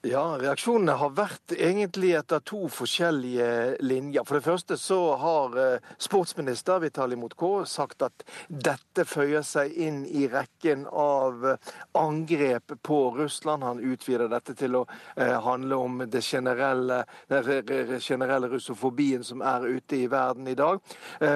[0.00, 4.24] Ja, reaksjonene har vært egentlig etter to forskjellige linjer.
[4.24, 9.98] For det første så har eh, sportsminister Vitali Motko sagt at dette føyer seg inn
[10.08, 13.66] i rekken av eh, angrep på Russland.
[13.68, 19.68] Han utvider dette til å eh, handle om det generelle, den generelle russofobien som er
[19.68, 20.80] ute i verden i dag.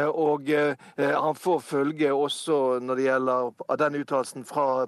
[0.09, 0.49] Og
[0.97, 4.87] han får følge også når det gjelder den uttalelsen fra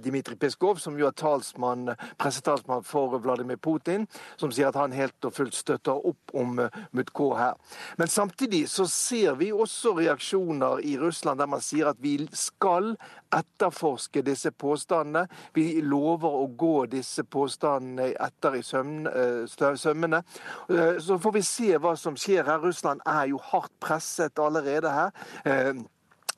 [0.00, 4.94] Dmitrij Peskov, som jo er talsmann, pressetalsmann for for Vladimir Putin, som sier at han
[4.96, 7.58] helt og fullt støtter opp om eh, Mutko her.
[8.00, 12.94] Men samtidig så ser vi også reaksjoner i Russland der man sier at vi skal
[13.32, 15.26] etterforske disse påstandene.
[15.56, 20.22] Vi lover å gå disse påstandene etter i eh, sømmene.
[20.68, 22.62] Eh, så får vi se hva som skjer her.
[22.62, 25.12] Russland er jo hardt presset allerede her.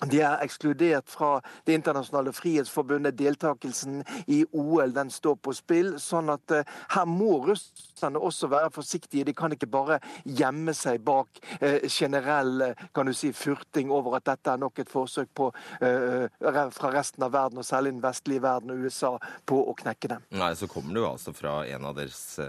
[0.02, 3.16] De er ekskludert fra Det internasjonale frihetsforbundet.
[3.18, 5.94] Deltakelsen i OL den står på spill.
[6.00, 6.62] sånn at uh,
[6.96, 9.24] her må russerne også være forsiktige.
[9.24, 14.26] De kan ikke bare gjemme seg bak uh, generell kan du si, furting over at
[14.26, 15.50] dette er nok et forsøk på,
[15.82, 16.26] uh,
[16.74, 19.14] fra resten av verden, og særlig den vestlige verden og USA,
[19.46, 20.26] på å knekke dem.
[20.34, 22.40] Nei, Så kommer jo altså fra en av deres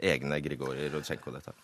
[0.00, 1.54] egne, Grigorij Rodsjenko, dette.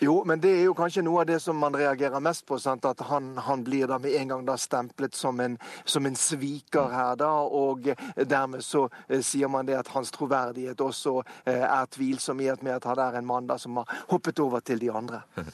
[0.00, 2.56] Jo, men det er jo kanskje noe av det som man reagerer mest på.
[2.60, 2.86] Sant?
[2.88, 6.88] At han, han, blir da med en gang da stemplet som en, som en sviker
[6.88, 7.28] her, da.
[7.44, 12.48] Og dermed så eh, sier man det at hans troverdighet også eh, er tvilsom i
[12.52, 15.24] og med at han er en mann da som har hoppet over til de andre.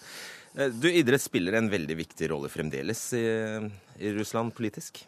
[0.56, 3.26] Eh, du, Idrett spiller en veldig viktig rolle fremdeles i,
[4.00, 5.02] i Russland politisk?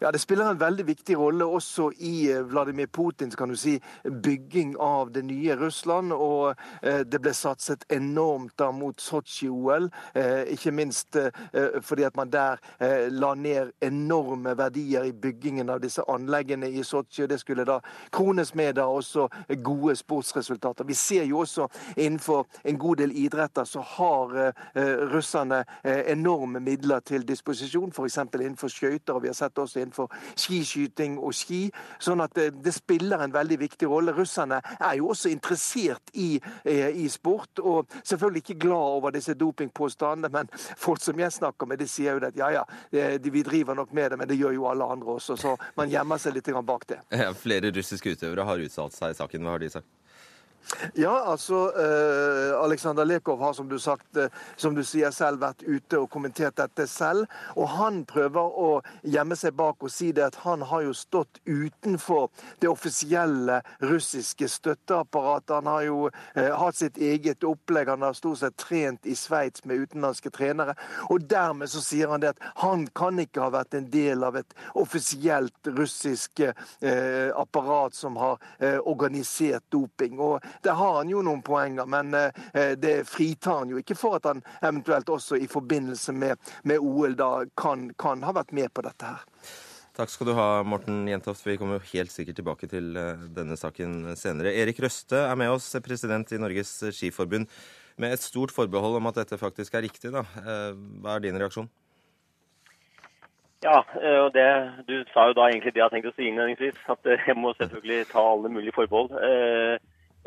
[0.00, 3.76] Ja, Det spiller en veldig viktig rolle også i eh, Vladimir Putins kan du si,
[4.04, 6.12] bygging av det nye Russland.
[6.12, 9.88] Og eh, det ble satset enormt da mot Sotsji-OL.
[10.14, 11.16] Eh, ikke minst
[11.82, 12.58] fordi at man der
[13.10, 17.24] la ned enorme verdier i byggingen av disse anleggene i Sotsji.
[17.24, 17.78] og Det skulle da
[18.12, 19.28] krones med da også
[19.64, 20.84] gode sportsresultater.
[20.84, 24.52] Vi ser jo også innenfor en god del idretter så har
[25.12, 28.18] russerne enorme midler til disposisjon, f.eks.
[28.18, 29.14] innenfor skøyter.
[29.14, 31.66] og vi har sett også innenfor skiskyting og ski.
[32.02, 34.14] Sånn at det, det, spiller en veldig viktig rolle.
[34.16, 39.34] Russerne er jo også interessert i, eh, i sport, og selvfølgelig ikke glad over disse
[39.38, 42.64] dopingpåstandene, men folk som jeg snakker med, de sier jo at ja ja,
[43.18, 45.36] de, vi driver nok med det, men det gjør jo alle andre også.
[45.40, 47.02] Så man gjemmer seg litt bak det.
[47.40, 49.44] Flere russiske utøvere har uttalt seg i saken.
[49.44, 49.95] Hva har de sagt?
[50.94, 55.62] Ja, altså eh, Aleksandr Lekov har som du, sagt, eh, som du sier selv vært
[55.62, 57.30] ute og kommentert dette selv.
[57.54, 58.70] Og han prøver å
[59.06, 62.28] gjemme seg bak og si det at han har jo stått utenfor
[62.62, 65.54] det offisielle russiske støtteapparatet.
[65.60, 66.00] Han har jo
[66.34, 67.92] eh, hatt sitt eget opplegg.
[67.94, 70.74] Han har stort sett trent i Sveits med utenlandske trenere.
[71.10, 74.40] Og dermed så sier han det at han kan ikke ha vært en del av
[74.40, 80.18] et offisielt russisk eh, apparat som har eh, organisert doping.
[80.18, 84.18] Og der har han jo noen poenger, men eh, det fritar han jo ikke for
[84.20, 88.72] at han eventuelt også i forbindelse med, med OL da kan, kan ha vært med
[88.74, 89.24] på dette her.
[89.96, 91.46] Takk skal du ha, Morten Jentoft.
[91.46, 94.52] Vi kommer jo helt sikkert tilbake til eh, denne saken senere.
[94.52, 97.48] Erik Røste er med oss, president i Norges Skiforbund.
[97.96, 100.26] Med et stort forbehold om at dette faktisk er riktig, da.
[100.42, 101.70] Eh, hva er din reaksjon?
[103.64, 103.80] Ja,
[104.20, 104.44] og det,
[104.86, 106.76] Du sa jo da egentlig det jeg har tenkt å si innledningsvis.
[106.92, 109.16] At jeg må selvfølgelig ta alle mulige forbehold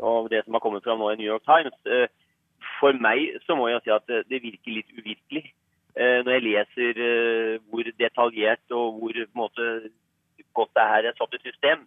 [0.00, 1.76] og det som har kommet fram nå i New York Times.
[1.86, 2.08] Eh,
[2.80, 5.44] for meg så må jeg si at det, det virker litt uvirkelig.
[5.96, 9.70] Eh, når jeg leser eh, hvor detaljert og hvor måte,
[10.54, 11.86] godt det her er satt i system.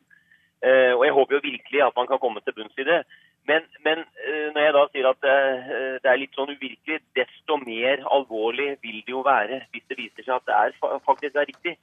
[0.63, 3.02] Eh, og jeg håper jo virkelig at man kan komme til bunns i det.
[3.47, 5.71] Men, men eh, når jeg da sier at eh,
[6.04, 10.23] det er litt sånn uvirkelig, desto mer alvorlig vil det jo være hvis det viser
[10.23, 11.76] seg at det er, faktisk er riktig.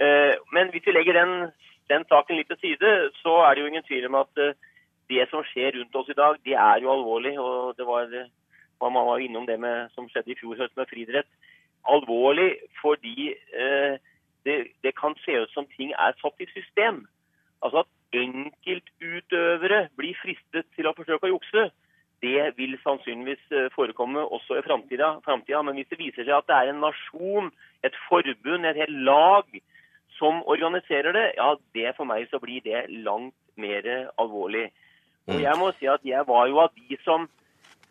[0.00, 1.50] Eh, Men hvis vi legger den,
[1.92, 4.56] den saken litt til side, så er det jo ingen tvil om at eh,
[5.08, 7.34] det som skjer rundt oss i dag, det er jo alvorlig.
[7.40, 8.10] Og det var,
[8.82, 11.28] man var innom det med, som skjedde i fjor høst med friidrett.
[11.86, 13.98] Alvorlig fordi eh,
[14.46, 17.04] det, det kan se ut som ting er satt i system.
[17.62, 21.68] Altså at enkeltutøvere blir fristet til å forsøke å jukse.
[22.24, 25.62] Det vil sannsynligvis eh, forekomme også i framtida.
[25.62, 27.50] Men hvis det viser seg at det er en nasjon,
[27.86, 29.58] et forbund, et helt lag
[30.16, 33.86] som organiserer det, ja, det for meg så blir det langt mer
[34.20, 34.70] alvorlig.
[35.26, 37.26] Og jeg må si at jeg var jo av de som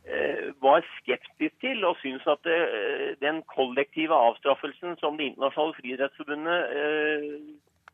[0.07, 6.77] eh, var skeptisk til og syntes at eh, den kollektive avstraffelsen som Det internasjonale friidrettsforbundet
[6.79, 7.27] eh,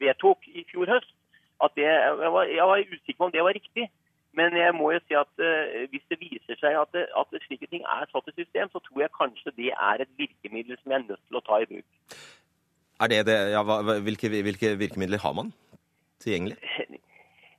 [0.04, 1.16] vedtok i fjor høst,
[1.64, 3.90] at det, jeg, var, jeg var usikker på om det var riktig.
[4.38, 7.42] Men jeg må jo si at eh, hvis det viser seg at, det, at det
[7.44, 10.94] slike ting er satt i system, så tror jeg kanskje det er et virkemiddel som
[10.94, 12.16] jeg er nødt til å ta i bruk.
[13.02, 15.52] Er det det, ja, hva, hvilke, hvilke virkemidler har man
[16.24, 16.58] tilgjengelig?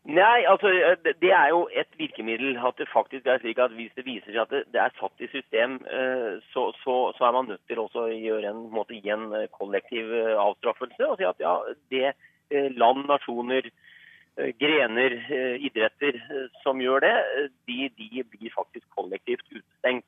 [0.05, 0.69] Nei, altså
[1.05, 2.57] det- det er jo et virkemiddel.
[2.67, 5.29] At det faktisk er slik at hvis det viser seg at det, er satt i
[5.29, 9.09] system, eh, så, så, så er man nødt til også å gjøre en, måte, gi
[9.11, 11.07] en eh, kollektiv eh, avstraffelse.
[11.09, 11.55] Og si at ja,
[11.91, 12.15] det
[12.51, 13.71] eh, land, nasjoner,
[14.39, 20.05] eh, grener, eh, idretter eh, som gjør det, eh, de, de blir faktisk kollektivt utestengt.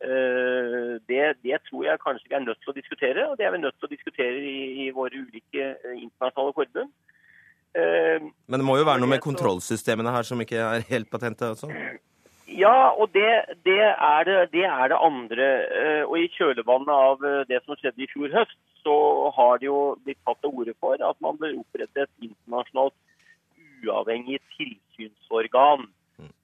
[0.00, 3.50] Eh, Det, det tror jeg kanskje vi er nødt til å diskutere, og det er
[3.50, 6.90] vi nødt til å diskutere i, i våre ulike eh, internasjonale forbund.
[7.74, 11.48] Eh, Men det må jo være noe med kontrollsystemene her som ikke er helt patente
[11.54, 11.70] også?
[12.54, 13.30] Ja, og det,
[13.66, 15.48] det, er det, det er det andre.
[15.80, 18.94] Eh, Og i kjølvannet av eh, det som skjedde i fjor høst, så
[19.34, 22.94] har det jo blitt tatt til orde for at man bør opprette et internasjonalt
[23.84, 25.88] uavhengig tilsynsorgan.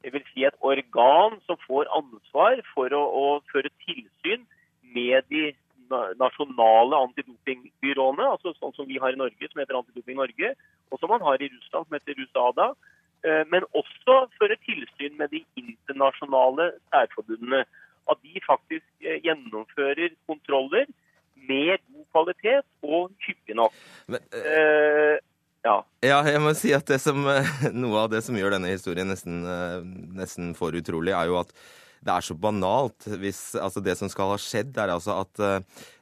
[0.03, 4.43] Det vil si et organ som får ansvar for å, å føre tilsyn
[4.97, 5.51] med de
[6.20, 10.55] nasjonale antidopingbyråene, altså sånn som vi har i Norge, som heter Antidoping Norge,
[10.90, 12.70] og som man har i Russland, som heter Rusada.
[13.24, 17.64] Eh, Men også føre tilsyn med de internasjonale særforbundene.
[18.11, 20.87] At de faktisk eh, gjennomfører kontroller
[21.48, 23.76] med god kvalitet og hyppig nok.
[24.12, 25.16] Men, uh,
[25.64, 25.76] ja.
[26.05, 27.22] Ja, jeg må si at det som,
[27.83, 29.40] noe av det som gjør denne historien nesten,
[30.16, 31.55] nesten for utrolig, er jo at
[32.01, 33.05] det er så banalt.
[33.21, 35.43] Hvis, altså det som skal ha skjedd, er altså at,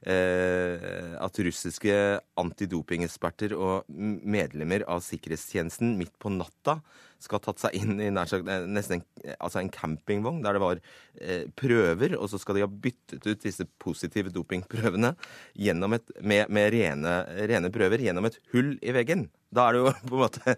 [0.06, 1.96] eh, at russiske
[2.38, 6.78] antidopingeksperter og medlemmer av sikkerhetstjenesten midt på natta
[7.18, 10.54] skal ha tatt seg inn i nær sagt, eh, nesten en, altså en campingvogn der
[10.54, 10.80] det var
[11.18, 15.14] eh, prøver, og så skal de ha byttet ut disse positive dopingprøvene
[15.58, 17.16] et, med, med rene,
[17.50, 19.26] rene prøver gjennom et hull i veggen.
[19.50, 20.56] Da er det jo på en måte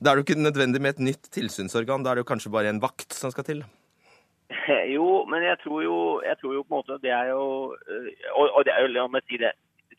[0.00, 2.00] da er det jo ikke nødvendig med et nytt tilsynsorgan.
[2.00, 3.58] Da er det jo kanskje bare en vakt som skal til.
[4.94, 8.08] Jo, men jeg tror jo, jeg tror jo på en måte det er jo øh,
[8.34, 9.52] Og, og det er jo, la meg si det,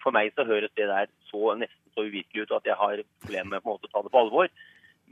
[0.03, 3.49] for meg så høres det der så nesten så uvirkelig ut at jeg har problemer
[3.49, 4.51] med på en måte å ta det på alvor.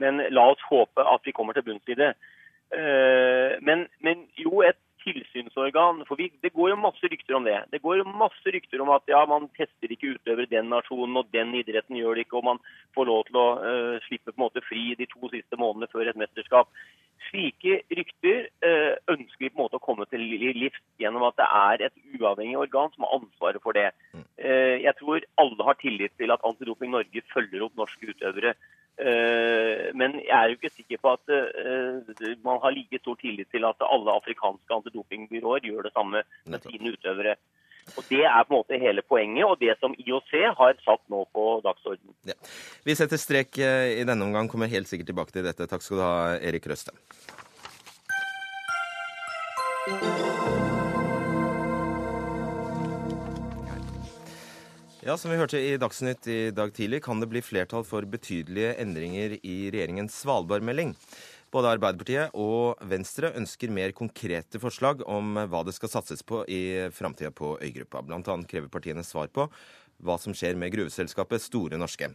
[0.00, 2.14] Men la oss håpe at vi kommer til bunns i det.
[2.72, 7.56] Eh, men jo, et tilsynsorgan For vi, det går jo masse rykter om det.
[7.72, 11.30] Det går jo masse rykter om at ja, man tester ikke utøvere den nasjonen, og
[11.34, 12.62] den idretten gjør det ikke, og man
[12.96, 16.10] får lov til å uh, slippe på en måte fri de to siste månedene før
[16.10, 16.72] et mesterskap.
[17.28, 21.38] Slike rykter uh, ønsker vi på en måte å komme til li- livs gjennom at
[21.40, 23.90] det er et uavhengig organ som har ansvaret for det.
[24.16, 28.54] Uh, jeg tror alle har tillit til at Antidoping Norge følger opp norske utøvere.
[29.00, 33.48] Eh, men jeg er jo ikke sikker på at eh, man har like stor tillit
[33.52, 37.36] til at alle afrikanske antidopingbyråer gjør det samme med sine utøvere.
[37.96, 41.24] Og Det er på en måte hele poenget, og det som IOC har satt nå
[41.34, 42.14] på dagsordenen.
[42.28, 42.36] Ja.
[42.84, 45.66] Vi setter strek eh, i denne omgang, kommer helt sikkert tilbake til dette.
[45.70, 46.92] Takk skal du ha, Erik Røste.
[55.00, 58.74] Ja, Som vi hørte i Dagsnytt i dag tidlig, kan det bli flertall for betydelige
[58.82, 60.90] endringer i regjeringens svalbardmelding.
[61.48, 66.90] Både Arbeiderpartiet og Venstre ønsker mer konkrete forslag om hva det skal satses på i
[66.92, 68.02] framtida på øygruppa.
[68.04, 69.46] Blant annet krever partiene svar på
[70.04, 72.10] hva som skjer med gruveselskapet Store Norske.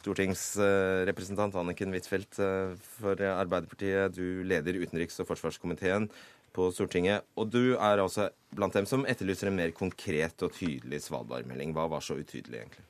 [0.00, 6.10] Stortingsrepresentant Anniken Huitfeldt eh, for Arbeiderpartiet, du leder utenriks- og forsvarskomiteen
[6.56, 7.26] på Stortinget.
[7.38, 11.74] Og du er altså blant dem som etterlyser en mer konkret og tydelig Svalbard-melding.
[11.76, 12.86] Hva var så utydelig, egentlig?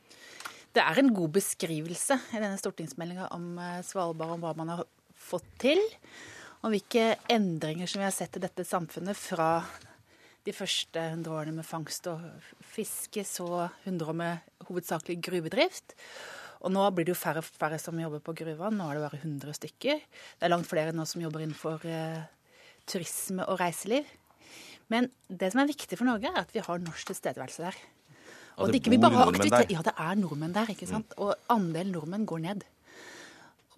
[0.70, 4.84] Det er en god beskrivelse i denne stortingsmeldinga om eh, Svalbard, om hva man har
[5.18, 5.80] fått til.
[6.60, 9.64] om hvilke endringer som vi har sett i dette samfunnet fra
[10.44, 12.20] de første 100 årene med fangst og
[12.64, 15.96] fiske, så 100 år med hovedsakelig gruvedrift.
[16.60, 18.68] Og nå blir det jo færre og færre som jobber på gruva.
[18.72, 20.04] Nå er det bare 100 stykker.
[20.04, 22.28] Det er langt flere nå som jobber innenfor eh,
[22.88, 24.08] turisme og reiseliv.
[24.90, 27.78] Men det som er viktig for Norge, er at vi har norsk tilstedeværelse der.
[28.58, 29.72] Og at det ikke vi bare har aktivitet-.
[29.72, 31.14] Ja, det er nordmenn der, ikke sant.
[31.16, 32.66] Og andelen nordmenn går ned.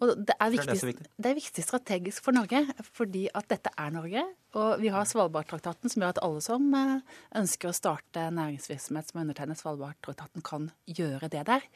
[0.03, 1.11] Og det er, viktig, det viktig, viktig?
[1.23, 2.63] det er viktig strategisk for Norge,
[2.97, 4.25] fordi at dette er Norge.
[4.59, 9.23] Og vi har Svalbardtraktaten, som gjør at alle som eh, ønsker å starte næringsvirksomhet som
[9.23, 11.69] undertegner Svalbardtraktaten, kan gjøre det der.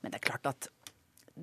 [0.00, 0.70] Men det er klart at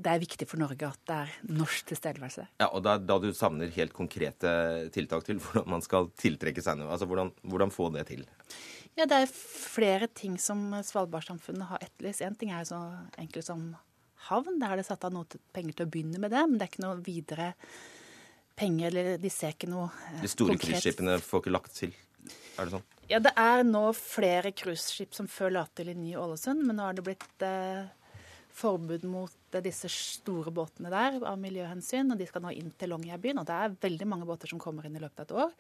[0.03, 2.45] det er viktig for Norge at det er norsk tilstedeværelse.
[2.61, 4.51] Ja, og da, da du savner helt konkrete
[4.95, 6.91] tiltak til hvordan man skal tiltrekke seg noe.
[6.93, 8.23] Altså hvordan, hvordan få det til?
[8.97, 12.23] Ja, det er flere ting som Svalbardsamfunnet har etterlyst.
[12.25, 12.79] En ting er så
[13.21, 13.67] enkelt som
[14.29, 14.57] havn.
[14.61, 16.65] Der har de satt av noe til- penger til å begynne med det, men det
[16.65, 17.51] er ikke noe videre
[18.57, 20.71] penger, eller de ser ikke noe eh, De store konkret.
[20.79, 21.93] cruiseskipene får ikke lagt til.
[22.57, 22.87] Er det sånn?
[23.07, 26.97] Ja, det er nå flere cruiseskip som før la til i Ny-Ålesund, men nå har
[26.97, 27.85] det blitt eh,
[28.57, 32.93] forbud mot eh, disse store båtene der av miljøhensyn, og de skal nå inn til
[32.93, 33.41] Longyearbyen.
[33.41, 35.57] Og det er veldig mange båter som kommer inn i løpet av et år.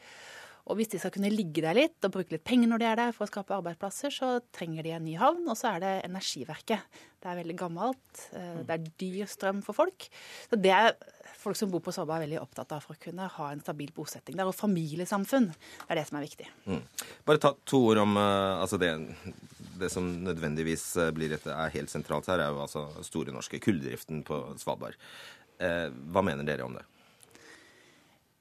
[0.67, 2.97] Og hvis de skal kunne ligge der litt og bruke litt penger når de er
[2.99, 5.45] der for å skape arbeidsplasser, så trenger de en ny havn.
[5.47, 6.83] Og så er det Energiverket.
[7.23, 8.23] Det er veldig gammelt.
[8.35, 10.09] eh, Det er dyr strøm for folk.
[10.49, 10.91] Så det er
[11.39, 14.35] folk som bor på Svalbard veldig opptatt av for å kunne ha en stabil bosetting
[14.35, 14.43] der.
[14.51, 15.53] Og familiesamfunn.
[15.87, 16.49] Er det som er viktig.
[16.67, 16.83] Mm.
[17.25, 18.91] Bare ta to ord om eh, altså det,
[19.79, 23.61] det som nødvendigvis eh, blir dette er helt sentralt her, er jo altså Store Norske,
[23.63, 24.97] kulldriften på Svalbard.
[25.61, 26.85] Eh, hva mener dere om det?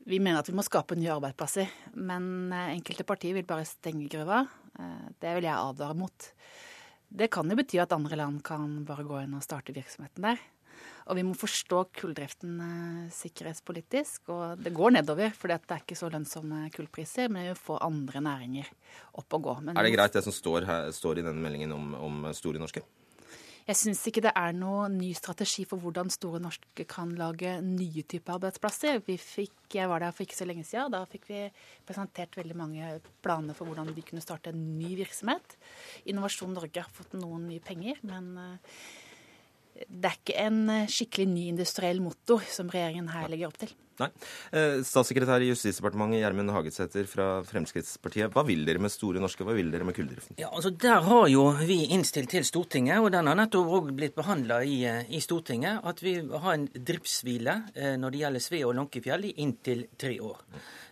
[0.06, 4.08] Vi mener at vi må skape nye arbeidsplasser, men eh, enkelte partier vil bare stenge
[4.12, 4.44] gruva.
[4.76, 6.24] Det vil jeg advare mot.
[7.08, 10.42] Det kan jo bety at andre land kan bare gå inn og starte virksomheten der.
[11.06, 14.28] Og vi må forstå kulldriften eh, sikkerhetspolitisk.
[14.34, 17.30] Og det går nedover, for det er ikke så lønnsomme kullpriser.
[17.30, 18.70] Men vi får få andre næringer
[19.22, 19.56] opp og gå.
[19.68, 22.62] Men Er det greit det som står, her, står i denne meldingen om, om Store
[22.62, 22.84] Norske?
[23.66, 28.04] Jeg syns ikke det er noen ny strategi for hvordan Store Norske kan lage nye
[28.06, 29.00] typer arbeidsplasser.
[29.02, 30.92] Vi fikk, jeg var der for ikke så lenge siden.
[30.94, 31.40] Da fikk vi
[31.88, 32.92] presentert veldig mange
[33.26, 35.58] planer for hvordan de kunne starte en ny virksomhet.
[36.06, 38.78] Innovasjon Norge har fått noen nye penger, men eh,
[39.88, 43.72] det er ikke en eh, skikkelig ny industriell motor som regjeringen her legger opp til.
[43.96, 44.08] Nei.
[44.52, 48.28] Eh, statssekretær i Justisdepartementet Gjermund Hagesæter fra Fremskrittspartiet.
[48.32, 49.44] Hva vil dere med Store Norske?
[49.46, 50.36] Hva vil dere med kulldriften?
[50.40, 54.16] Ja, altså Der har jo vi innstilt til Stortinget, og den har nettopp òg blitt
[54.16, 57.56] behandla i, eh, i Stortinget, at vi har en driftshvile
[58.00, 60.44] når det gjelder Sve og Lånkefjell i inntil tre år.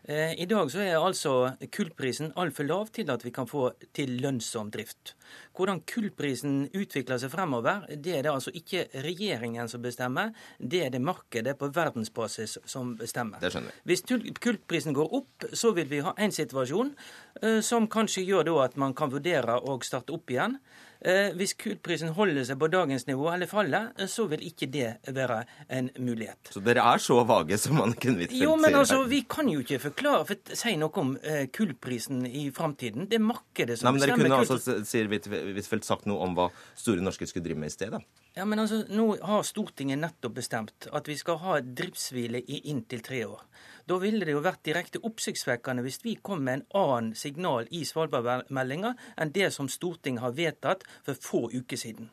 [0.04, 4.18] Eh, I dag så er altså kullprisen altfor lav til at vi kan få til
[4.20, 5.14] lønnsom drift.
[5.56, 10.92] Hvordan kullprisen utvikler seg fremover, det er det altså ikke regjeringen som bestemmer, det er
[10.92, 13.40] det markedet på verdensbasis som bestemmer.
[13.40, 13.94] Det skjønner vi.
[13.94, 14.04] Hvis
[14.44, 16.92] kullprisen går opp, så vil vi ha en situasjon
[17.40, 20.58] eh, som kanskje gjør da at man kan vurdere å starte opp igjen.
[21.04, 24.86] Eh, hvis kullprisen holder seg på dagens nivå eller faller, eh, så vil ikke det
[25.12, 26.48] være en mulighet.
[26.54, 28.38] Så dere er så vage som man kunne vite?
[28.40, 32.46] Jo, men altså, vi kan jo ikke forklare, for, si noe om eh, kullprisen i
[32.56, 33.04] framtiden.
[33.10, 36.38] Det er markedet som Nei, men Dere kunne kull- altså, sier Huitfeldt, sagt noe om
[36.38, 38.00] hva Store Norske skulle drive med i stedet?
[38.34, 43.04] Ja, men altså, Nå har Stortinget nettopp bestemt at vi skal ha driftshvile i inntil
[43.04, 43.44] tre år.
[43.86, 47.82] Da ville det jo vært direkte oppsiktsvekkende hvis vi kom med en annen signal i
[47.84, 52.08] Svalbardmeldinga enn det som Stortinget har vedtatt for få uker siden.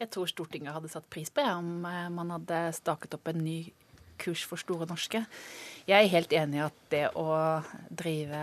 [0.00, 3.44] Jeg tror Stortinget hadde satt pris på ja, om eh, man hadde staket opp en
[3.44, 3.60] ny
[4.20, 5.22] kurs for Store Norske.
[5.88, 7.24] Jeg er helt enig i at det å
[7.88, 8.40] drive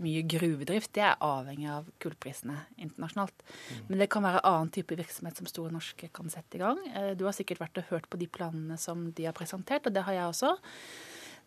[0.00, 3.44] mye gruvedrift, det er avhengig av kullprisene internasjonalt.
[3.88, 6.82] Men det kan være annen type virksomhet som Store Norske kan sette i gang.
[6.94, 9.96] Eh, Du har sikkert vært og hørt på de planene som de har presentert, og
[9.96, 10.54] det har jeg også.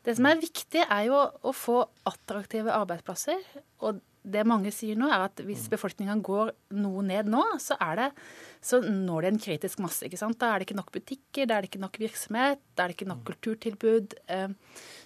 [0.03, 1.77] Det som er viktig, er jo å få
[2.09, 3.39] attraktive arbeidsplasser.
[3.87, 7.97] Og det mange sier nå, er at hvis befolkninga går noe ned nå, så, er
[7.99, 8.05] det,
[8.63, 10.05] så når det en kritisk masse.
[10.07, 10.37] ikke sant?
[10.39, 12.97] Da er det ikke nok butikker, da er det ikke nok virksomhet, da er det
[12.97, 14.15] ikke nok kulturtilbud.
[14.31, 14.47] Eh,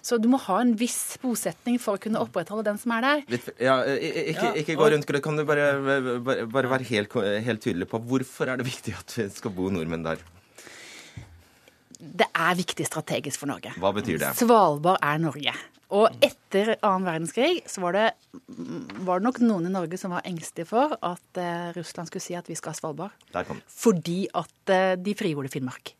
[0.06, 3.24] Så du må ha en viss bosetning for å kunne opprettholde den som er der.
[3.34, 5.22] Litt, ja, ikke, ikke gå rundt det.
[5.26, 5.68] Kan du bare,
[6.22, 9.66] bare, bare være helt, helt tydelig på hvorfor er det viktig at det skal bo
[9.74, 10.22] nordmenn der?
[11.98, 13.72] Det er viktig strategisk for Norge.
[13.80, 14.30] Hva betyr det?
[14.38, 15.54] Svalbard er Norge.
[15.98, 18.06] Og etter annen verdenskrig så var det,
[19.06, 22.36] var det nok noen i Norge som var engstelige for at eh, Russland skulle si
[22.36, 23.28] at vi skal ha Svalbard.
[23.32, 23.62] Der kom.
[23.72, 25.94] Fordi at eh, de frigjorde Finnmark.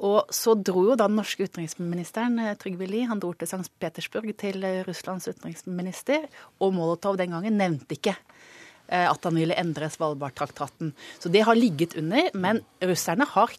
[0.00, 3.68] Og så dro jo da den norske utenriksministeren eh, Trygve Lie han dro til St.
[3.82, 6.24] Petersburg til eh, Russlands utenriksminister,
[6.58, 10.94] og Molotov den gangen nevnte ikke eh, at han ville endre Svalbardtraktaten.
[11.20, 13.52] Så det har ligget under, men russerne har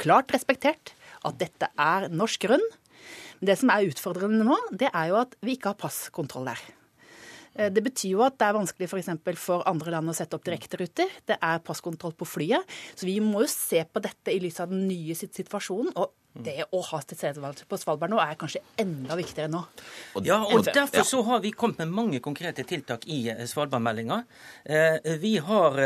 [0.00, 0.92] klart respektert
[1.26, 2.66] at dette er norsk grunn.
[3.40, 6.62] Men det som er utfordrende nå, det er jo at vi ikke har passkontroll der.
[7.54, 9.10] Eh, det betyr jo at det er vanskelig f.eks.
[9.24, 11.10] For, for andre land å sette opp direkteruter.
[11.28, 12.78] Det er passkontroll på flyet.
[12.94, 15.94] Så vi må jo se på dette i lys av den nye situasjonen.
[15.96, 19.64] og det å ha tilstedeværelse på Svalbard nå er kanskje enda viktigere nå.
[20.26, 24.20] Ja, og Derfor så har vi kommet med mange konkrete tiltak i eh, Svalbardmeldinga.
[24.64, 25.78] Eh, vi har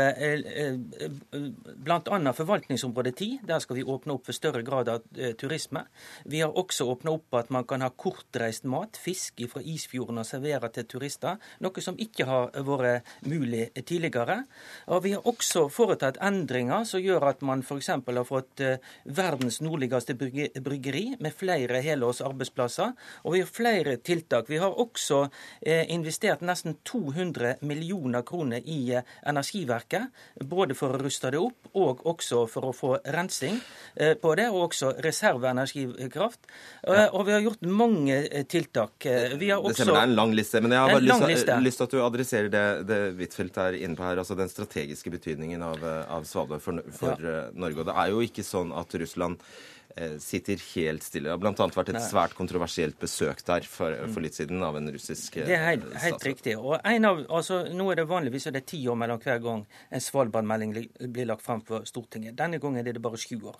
[1.85, 2.33] bl.a.
[2.37, 3.39] forvaltningsområde 10.
[3.49, 5.05] Der skal vi åpne opp for større grad av
[5.39, 5.85] turisme.
[6.25, 10.27] Vi har også åpna opp at man kan ha kortreist mat, fisk fra isfjorden og
[10.27, 14.43] servere til turister noe som ikke har vært mulig tidligere.
[14.91, 17.91] Og Vi har også foretatt endringer som gjør at man f.eks.
[17.93, 20.15] har fått eh, verdens nordligste
[20.63, 22.93] bryggeri med flere helårs arbeidsplasser.
[23.23, 24.49] Og vi har flere tiltak.
[24.49, 25.25] Vi har også
[25.61, 30.11] eh, investert nesten 200 millioner kroner i eh, Energiverket,
[30.45, 33.57] både for å ruste det opp og også for å få rensing
[33.95, 36.47] på det, og også reserveenergikraft.
[36.87, 38.17] Og vi har gjort mange
[38.51, 39.07] tiltak.
[39.39, 39.87] Vi har også...
[39.87, 40.61] Det er en lang liste.
[40.63, 43.97] men jeg har bare lyst, lyst til at du adresserer det, det Huitfeldt er inne
[43.97, 47.47] på her, altså den strategiske betydningen av, av Svalbard for, for ja.
[47.47, 47.81] Eh, Norge.
[47.81, 49.74] Og det er jo ikke sånn at Russland Eh,
[50.19, 51.29] sitter helt stille.
[51.29, 51.67] Det har bl.a.
[51.71, 55.63] vært et svært kontroversielt besøk der for, for, litt siden av en russisk Det er
[55.69, 56.55] helt, eh, helt riktig.
[56.59, 60.03] Og av, altså, Nå er det vanligvis det er ti år mellom hver gang en
[60.03, 60.75] Svalbard-melding
[61.15, 62.35] blir lagt frem for Stortinget.
[62.35, 63.55] Denne gangen er det bare sju år.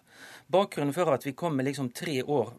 [0.51, 2.51] Bakgrunnen for at vi kommer liksom tre år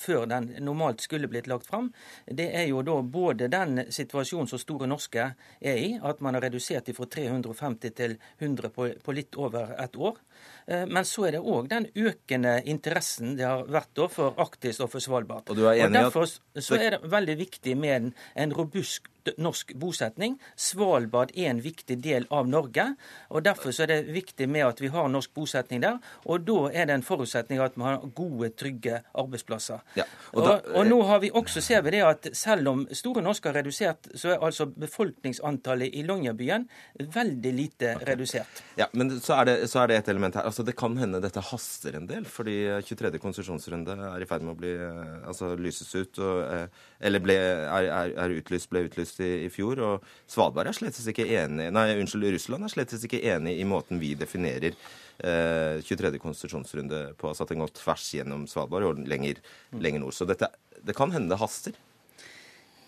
[0.00, 1.90] før den normalt skulle blitt lagt frem,
[2.26, 6.44] det er jo da både den situasjonen som Store Norske er i, at man har
[6.46, 10.20] redusert fra 350 til 100 på, på litt over et år.
[10.64, 14.92] Uh, men så er det òg den økende interessen det har vært for Arktis og
[14.92, 15.50] for Svalbard.
[15.52, 18.14] Og, og Derfor så er det veldig viktig med en,
[18.46, 20.38] en robust norsk bosetning.
[20.56, 22.86] Svalbard er en viktig del av Norge.
[23.30, 25.98] og Derfor er det viktig med at vi har norsk bosetning der.
[26.24, 29.80] og Da er det en forutsetning at vi har gode, trygge arbeidsplasser.
[29.96, 32.86] Ja, og, da, og, og, Nå har vi også ser vi det at selv om
[32.92, 36.68] Store Norske har redusert, så er altså befolkningsantallet i Longyearbyen
[37.14, 38.06] veldig lite okay.
[38.12, 38.62] redusert.
[38.76, 40.44] Ja, Men så er, det, så er det et element her.
[40.44, 43.18] altså Det kan hende dette haster en del, fordi 23.
[43.22, 46.18] konsesjonsrunde er i ferd med å bli, eh, altså lyses ut.
[46.18, 49.80] Og, eh, eller ble, er, er, er utlyst, ble utlyst i, i, fjor.
[49.84, 54.00] Og Svalbard er slett ikke enig Nei, unnskyld, Russland er slett ikke enig i måten
[54.00, 56.14] vi definerer eh, 23.
[56.22, 57.30] konstitusjonsrunde på.
[57.30, 59.42] Altså at den går tvers gjennom Svalbard og lenger,
[59.76, 60.16] lenger nord.
[60.16, 60.48] Så dette,
[60.80, 61.76] det kan hende det haster.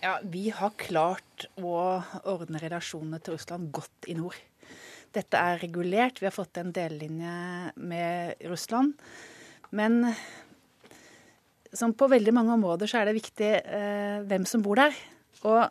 [0.02, 1.76] Ja, Vi har klart å
[2.28, 4.36] ordne relasjonene til Russland godt i nord.
[5.16, 6.20] Dette er regulert.
[6.20, 8.96] Vi har fått en delelinje med Russland.
[9.74, 10.04] Men
[11.76, 14.94] som på veldig mange områder så er det viktig eh, hvem som bor der.
[15.46, 15.64] Og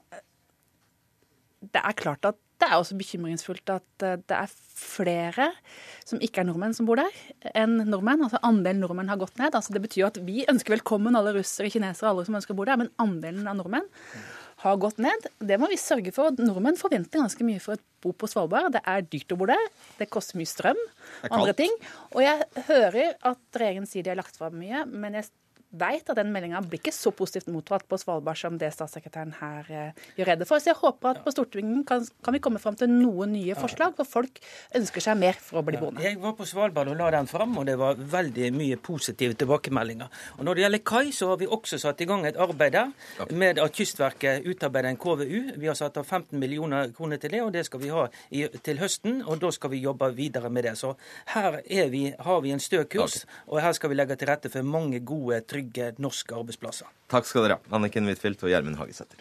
[1.65, 5.49] det er klart at det er også bekymringsfullt at eh, det er flere
[6.07, 7.19] som ikke er nordmenn, som bor der,
[7.53, 8.23] enn nordmenn.
[8.25, 9.55] Altså Andelen nordmenn har gått ned.
[9.55, 12.67] Altså Det betyr at vi ønsker velkommen alle russere, kinesere, alle som ønsker å bo
[12.67, 13.87] der, men andelen av nordmenn
[14.63, 15.27] har gått ned.
[15.43, 16.33] Det må vi sørge for.
[16.39, 18.71] Nordmenn forventer ganske mye for å bo på Svalbard.
[18.77, 20.79] Det er dyrt å bo der, det koster mye strøm,
[21.25, 21.73] og andre ting.
[22.15, 25.29] Og jeg hører at regjeringen sier de har lagt fram mye, men jeg
[25.79, 29.71] vet at den meldinga blir ikke så positivt mottatt på Svalbard som det statssekretæren her
[29.71, 30.61] eh, gjør redde for.
[30.61, 33.95] Så jeg håper at på Stortinget kan, kan vi komme fram til noen nye forslag,
[33.97, 34.41] for folk
[34.77, 36.03] ønsker seg mer for å bli boende.
[36.05, 40.11] Jeg var på Svalbard og la den fram, og det var veldig mye positive tilbakemeldinger.
[40.39, 43.35] Og Når det gjelder kai, så har vi også satt i gang et arbeid der
[43.35, 45.55] med at Kystverket utarbeider en KVU.
[45.59, 48.45] Vi har satt av 15 millioner kroner til det, og det skal vi ha i,
[48.63, 49.21] til høsten.
[49.25, 50.75] Og da skal vi jobbe videre med det.
[50.79, 50.95] Så
[51.33, 51.59] her
[51.91, 55.01] vi, har vi en stø kurs, og her skal vi legge til rette for mange
[55.05, 56.87] gode, trygge trygge norske arbeidsplasser.
[57.09, 59.17] Takk skal dere ha, Anniken Huitfeldt og Gjermund Hagesæter.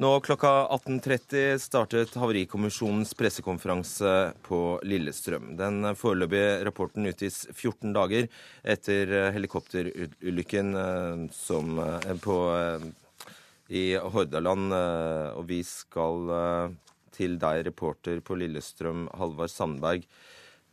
[0.00, 5.50] Nå klokka 18.30 startet Havarikommisjonens pressekonferanse på Lillestrøm.
[5.58, 8.30] Den foreløpige rapporten utgis 14 dager
[8.64, 12.88] etter helikopterulykken eh, som eh, på, eh,
[13.76, 14.72] i Hordaland,
[15.36, 16.32] og vi skal
[17.20, 20.08] til deg, reporter på Lillestrøm, Halvard Sandberg.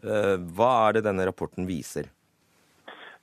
[0.04, 2.10] Eh, hva er det denne rapporten viser?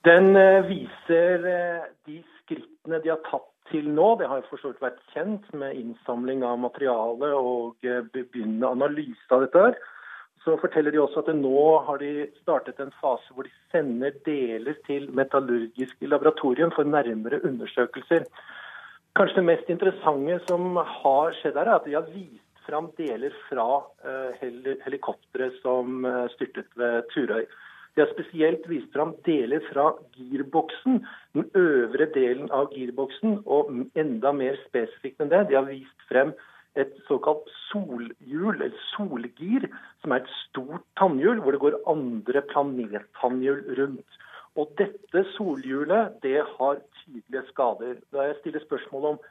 [0.04, 4.14] Den eh, viser eh, de skrittene de har tatt til nå.
[4.20, 9.46] Det har for så vidt vært kjent med innsamling av materiale og begynnende analyse av
[9.46, 9.66] dette.
[9.68, 9.78] her.
[10.44, 14.76] Så forteller de også at nå har de startet en fase hvor de sender deler
[14.84, 18.26] til metallurgisk laboratorium for nærmere undersøkelser.
[19.16, 23.34] Kanskje det mest interessante som har skjedd her, er at de har vist fram deler
[23.48, 24.48] fra eh,
[24.84, 27.44] helikopteret som eh, styrtet ved Turøy.
[27.94, 31.04] De har spesielt vist fram deler fra girboksen,
[31.36, 36.34] den øvre delen av girboksen, og enda mer spesifikt enn det, de har vist frem
[36.74, 39.68] et såkalt solhjul, eller solgir,
[40.02, 44.18] som er et stort tannhjul hvor det går andre planettannhjul rundt.
[44.58, 47.96] Og dette solhjulet det har tydelige skader.
[48.14, 49.22] Da jeg stiller spørsmål om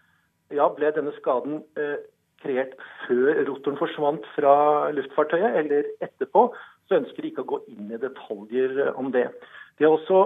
[0.56, 2.00] ja, ble denne skaden eh,
[2.44, 2.78] kreert
[3.08, 4.56] før rotoren forsvant fra
[4.96, 6.48] luftfartøyet, eller etterpå,
[6.88, 9.30] så ønsker de ikke å gå inn i detaljer om det.
[9.80, 10.20] De har også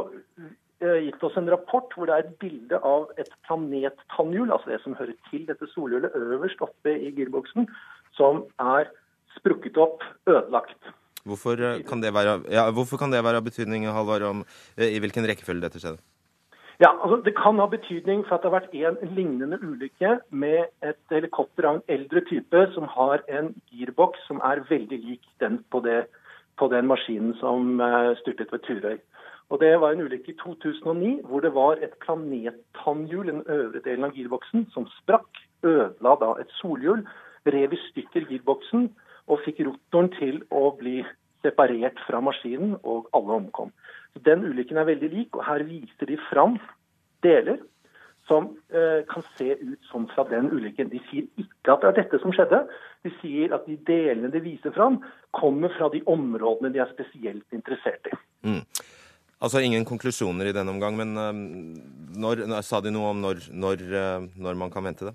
[0.82, 4.82] eh, gitt oss en rapport hvor det er et bilde av et planettannhjul, altså det
[4.84, 7.70] som hører til dette solhjulet, øverst oppe i girboksen,
[8.18, 8.89] som er
[9.38, 10.93] sprukket opp, ødelagt.
[11.28, 14.45] Hvorfor eh, kan det være, ja, betydning, Halvard, om
[14.78, 16.01] eh, i hvilken rekkefølge dette skjedde?
[16.80, 20.69] Ja, altså Det kan ha betydning for at det har vært en lignende ulykke med
[20.86, 25.63] et helikopter av en eldre type som har en girboks som er veldig lik den
[25.71, 26.05] på, det,
[26.57, 28.99] på den maskinen som uh, styrtet ved Turøy.
[29.49, 33.82] Og Det var en ulykke i 2009 hvor det var et planettannhjul i den øvre
[33.82, 37.07] delen av girboksen som sprakk, ødela da et solhjul,
[37.45, 38.91] rev i stykker girboksen
[39.28, 41.01] og fikk rotoren til å bli
[41.41, 43.71] separert fra maskinen, og alle omkom.
[44.26, 46.57] Den ulykken er veldig lik, og her viser de fram
[47.26, 47.59] deler
[48.28, 50.89] som eh, kan se ut som fra den ulykken.
[50.91, 52.59] De sier ikke at det er dette som skjedde.
[53.05, 54.99] De sier at de delene de viser fram,
[55.36, 58.18] kommer fra de områdene de er spesielt interessert i.
[58.47, 58.63] Mm.
[59.38, 61.32] Altså ingen konklusjoner i den omgang, men uh,
[62.20, 65.13] når, sa de noe om når, når, uh, når man kan vente det?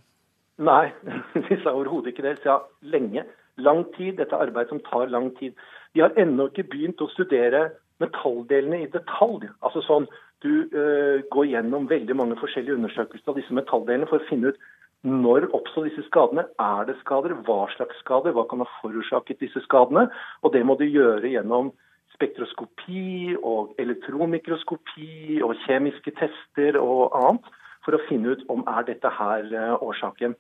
[0.62, 0.92] Nei,
[1.48, 2.36] de sa overhodet ikke det.
[2.38, 2.60] De sa
[2.94, 3.26] lenge.
[3.60, 4.16] Lang tid.
[4.20, 5.58] Dette er arbeid som tar lang tid.
[5.92, 7.66] De har ennå ikke begynt å studere
[8.02, 9.48] metalldelene i detalj.
[9.62, 10.10] Altså sånn,
[10.42, 14.56] Du uh, går gjennom veldig mange forskjellige undersøkelser av disse metalldelene for å finne ut
[15.02, 19.62] når oppstår disse skadene, er det skader, hva slags skader, hva kan ha forårsaket disse
[19.64, 20.06] skadene.
[20.42, 21.72] Og Det må du gjøre gjennom
[22.14, 27.50] spektroskopi og elektronmikroskopi og kjemiske tester og annet
[27.82, 30.36] for å finne ut om er dette her uh, årsaken.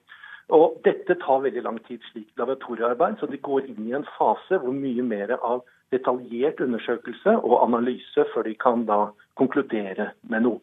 [0.54, 4.62] Og Dette tar veldig lang tid, slik laboratoriearbeid, så de går inn i en fase
[4.62, 9.00] hvor mye mer av detaljert undersøkelse og analyse før de kan da
[9.38, 10.60] konkludere med noe.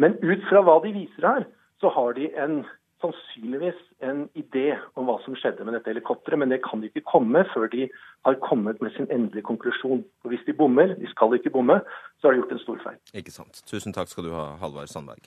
[0.00, 1.44] Men ut fra hva de viser her,
[1.82, 2.62] så har de en,
[3.02, 7.04] sannsynligvis en idé om hva som skjedde med dette helikopteret, men det kan de ikke
[7.10, 7.88] komme før de
[8.26, 10.04] har kommet med sin endelige konklusjon.
[10.22, 11.80] Og Hvis de bommer, de skal ikke bomme,
[12.20, 13.00] så har de gjort en stor feil.
[13.18, 13.64] Ikke sant.
[13.66, 15.26] Tusen takk skal du ha, Halvard Sandberg.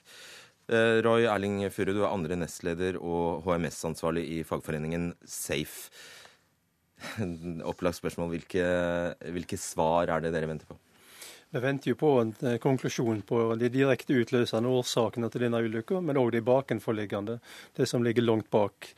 [0.66, 5.92] Eh, Roy Erling Furre, du er andre nestleder og HMS-ansvarlig i fagforeningen Safe.
[7.70, 8.34] Opplagt spørsmål.
[8.34, 8.66] Hvilke,
[9.34, 10.78] hvilke svar er det dere venter på?
[11.50, 16.00] Vi venter jo på en eh, konklusjon på de direkte utløsende årsakene til denne ulykka,
[16.02, 17.36] men òg de bakenforliggende,
[17.78, 18.88] det som ligger langt bak.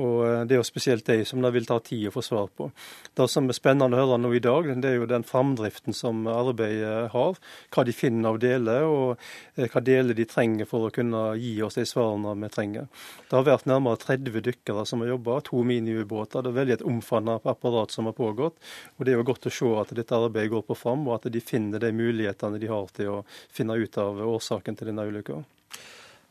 [0.00, 2.48] Og eh, Det er jo spesielt de som det vil ta tid å få svar
[2.56, 2.70] på.
[3.12, 6.24] Det som er spennende å høre nå i dag, det er jo den framdriften som
[6.32, 7.36] arbeidet har.
[7.76, 9.20] Hva de finner av deler, og
[9.58, 12.88] eh, hva deler de trenger for å kunne gi oss de svarene vi trenger.
[13.28, 16.40] Det har vært nærmere 30 dykkere som har jobba, to miniubåter.
[16.40, 18.56] Det er veldig et omfattende apparat som har pågått.
[18.96, 21.28] og Det er jo godt å se at dette arbeidet går på fram, og at
[21.36, 25.42] de finner de mulighetene de har til å finne ut av årsaken til denne ulykka.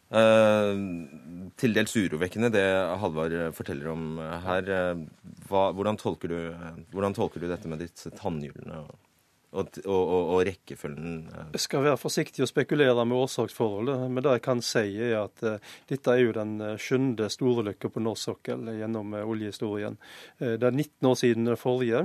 [0.07, 0.71] Uh,
[1.59, 2.67] til dels urovekkende det
[3.01, 4.71] Halvard forteller om her.
[5.49, 6.39] Hva, hvordan, tolker du,
[6.93, 8.85] hvordan, tolker du, dette med disse tannhjulene?
[9.57, 11.15] Og og, og, rekkefølgen?
[11.31, 11.45] Eh.
[11.55, 15.43] Jeg skal være forsiktig og spekulere med årsaksforholdet, men det jeg kan si er at
[15.45, 15.57] uh,
[15.89, 19.97] dette er jo den uh, sjuende storulykka på norsk sokkel gjennom uh, oljehistorien.
[20.39, 22.03] det er 19 år siden det forrige,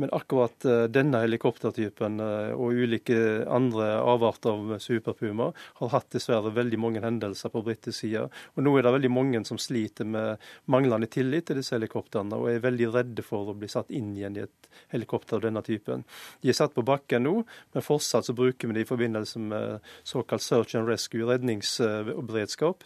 [0.00, 3.16] men akkurat denne helikoptertypen og ulike
[3.50, 8.26] andre avarter av superpuma har hatt dessverre veldig mange hendelser på britisk side.
[8.54, 12.50] Og nå er det veldig mange som sliter med manglende tillit til disse helikoptrene, og
[12.50, 16.04] er veldig redde for å bli satt inn igjen i et helikopter av denne typen.
[16.42, 17.34] De er satt på bakken nå,
[17.74, 22.84] men fortsatt så bruker vi det i forbindelse med såkalt search and rescue, redningsberedskap.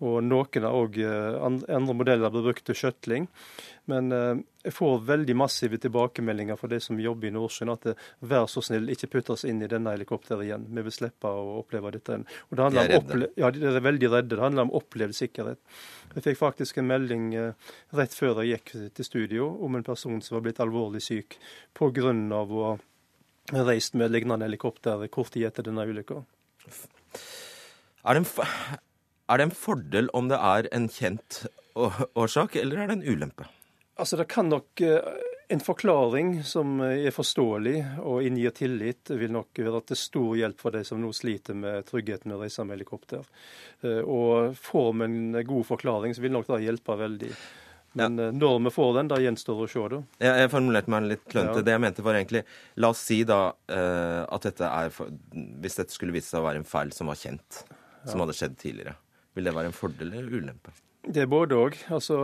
[0.00, 3.26] Og noen av òg eh, andre modeller blir brukt til skjøtling.
[3.90, 7.94] Men eh, jeg får veldig massive tilbakemeldinger fra de som jobber i Nordsjøen, at det,
[8.24, 10.66] vær så snill, ikke putt oss inn i denne helikopteret igjen.
[10.72, 12.22] Vi vil slippe å oppleve dette.
[12.48, 13.30] Og det de er redde?
[13.40, 14.36] Ja, de er veldig redde.
[14.36, 15.60] Det handler om opplevd sikkerhet.
[16.14, 17.26] Jeg fikk faktisk en melding
[17.94, 21.36] rett før jeg gikk til studio om en person som var blitt alvorlig syk
[21.76, 22.10] pga.
[22.10, 22.78] å
[23.52, 26.22] reist med lignende helikopter kort tid etter denne ulykka.
[28.08, 31.44] Er, er det en fordel om det er en kjent
[31.76, 33.48] årsak, eller er det en ulempe?
[34.00, 39.58] Altså, Det kan nok eh, En forklaring som er forståelig og inngir tillit, vil nok
[39.58, 42.78] være til stor hjelp for de som nå sliter med tryggheten med å reise med
[42.78, 43.26] helikopter.
[43.82, 47.32] Eh, og Får vi en god forklaring, så vil nok det hjelpe veldig.
[47.98, 48.28] Men ja.
[48.28, 49.86] Eh, når vi får den, da gjenstår å se.
[49.92, 50.00] da.
[50.22, 51.62] Ja, jeg formulerte meg litt klønete.
[51.62, 51.66] Ja.
[51.66, 52.44] Det jeg mente var egentlig
[52.82, 56.62] La oss si da uh, at dette er Hvis dette skulle vise seg å være
[56.62, 57.64] en feil som var kjent,
[58.06, 58.94] som hadde skjedd tidligere,
[59.34, 60.76] vil det være en fordel eller ulempe?
[61.00, 61.76] Det er både òg.
[61.90, 62.20] Altså,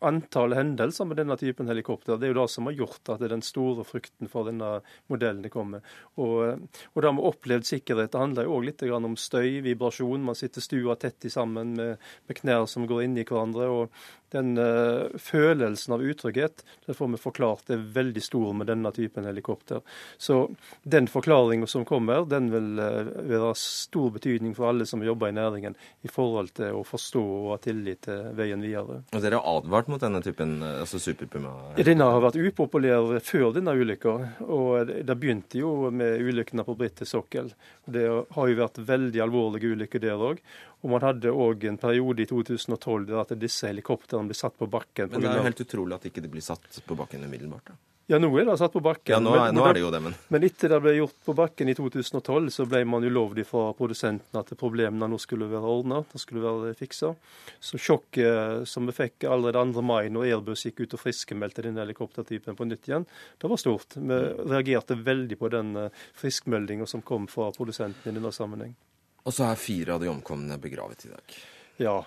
[0.00, 2.18] antall hendelser med denne typen helikopter.
[2.18, 4.78] Det er jo det som har gjort at det er den store frykten for denne
[5.10, 5.82] modellen kommer.
[6.20, 10.26] Og, og det med opplevd sikkerhet det handler jo òg litt om støy, vibrasjon.
[10.28, 13.66] Man sitter stua tett sammen med, med knær som går inn i hverandre.
[13.66, 13.90] og
[14.34, 19.26] den uh, følelsen av utrygghet det får vi forklart er veldig stor med denne typen
[19.28, 19.80] helikopter.
[20.18, 20.48] Så
[20.82, 25.36] den forklaringen som kommer, den vil uh, være stor betydning for alle som jobber i
[25.36, 29.02] næringen i forhold til å forstå og ha tillit til veien videre.
[29.14, 31.54] Og Dere har advart mot denne typen, eh, altså superpuma?
[31.78, 34.14] Denne har vært upopulær før denne ulykka.
[34.46, 37.52] Og det begynte jo med ulykkene på britisk sokkel.
[37.84, 40.42] Det har jo vært veldig alvorlige ulykker der òg.
[40.84, 44.66] Og man hadde òg en periode i 2012 der at disse helikoptrene ble satt på
[44.66, 45.12] bakken.
[45.12, 47.70] Men det er jo helt utrolig at ikke de blir satt på bakken umiddelbart.
[47.70, 47.78] da.
[48.08, 49.12] Ja, nå er det satt på bakken.
[49.12, 50.14] Ja, nå er, nå er det jo det, men...
[50.32, 54.38] Men etter det ble gjort på bakken i 2012, så ble man lovd fra produsenten
[54.40, 57.10] at problemene nå skulle være ordna, det skulle være fiksa.
[57.60, 59.84] Så sjokket som vi fikk allerede 2.
[59.84, 63.04] mai, når Airbus gikk ut og friskmeldte denne helikoptertypen på nytt igjen,
[63.36, 64.00] det var stort.
[64.00, 64.20] Vi
[64.54, 68.72] reagerte veldig på den eh, friskmeldinga som kom fra produsenten i denne sammenheng.
[69.28, 71.40] Og så er fire av de omkomne begravet i dag.
[71.84, 71.98] Ja.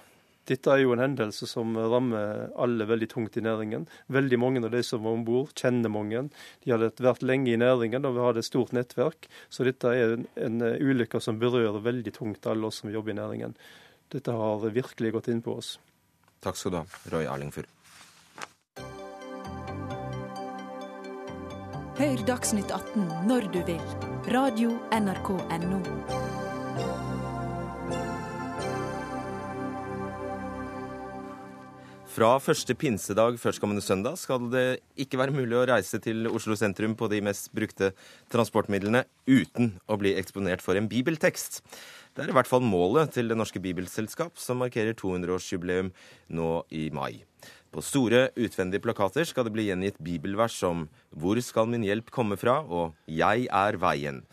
[0.52, 3.86] Dette er jo en hendelse som rammer alle veldig tungt i næringen.
[4.12, 6.26] Veldig mange av de som var om bord, kjenner mange.
[6.66, 9.30] De hadde vært lenge i næringen og vi hadde et stort nettverk.
[9.47, 13.20] Så dette er en, en ulykke som berører veldig tungt alle oss som jobber i
[13.22, 13.56] næringen.
[14.12, 15.78] Dette har virkelig gått inn på oss.
[16.43, 17.70] Takk skal du ha, Roy Erlingfur.
[22.02, 23.88] Hør Dagsnytt 18 når du vil.
[24.36, 26.30] Radio NRK Radio.nrk.no.
[32.12, 36.91] Fra første pinsedag førstkommende søndag skal det ikke være mulig å reise til Oslo sentrum
[36.99, 37.93] på de mest brukte
[38.34, 41.62] transportmidlene uten å bli eksponert for en bibeltekst.
[42.12, 45.93] Det er i hvert fall målet til Det Norske Bibelselskap, som markerer 200-årsjubileum
[46.36, 47.24] nå i mai.
[47.72, 52.36] På store, utvendige plakater skal det bli gjengitt bibelvers som 'Hvor skal min hjelp komme
[52.36, 54.26] fra?' og 'Jeg er veien'.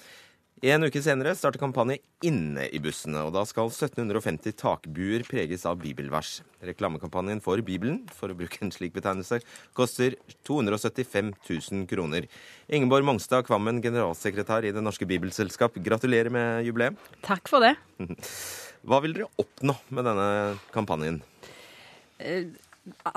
[0.59, 5.77] En uke senere starter kampanje inne i bussene, og da skal 1750 takbuer preges av
[5.79, 6.41] bibelvers.
[6.67, 9.39] Reklamekampanjen for Bibelen, for å bruke en slik betegnelse,
[9.79, 10.17] koster
[10.49, 12.27] 275 000 kroner.
[12.67, 16.99] Ingeborg Mongstad Kvammen, generalsekretær i Det Norske Bibelselskap, gratulerer med jubileet.
[17.23, 17.77] Takk for det.
[18.89, 20.31] Hva vil dere oppnå med denne
[20.75, 21.23] kampanjen?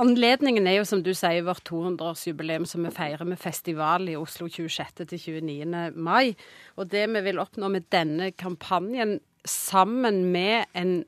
[0.01, 4.47] Anledningen er jo, som du sier, vårt 200-årsjubileum som vi feirer med festival i Oslo
[4.51, 5.05] 26.
[5.11, 5.93] til 29.
[5.95, 6.33] mai.
[6.77, 11.01] Og det vi vil oppnå med denne kampanjen, sammen med en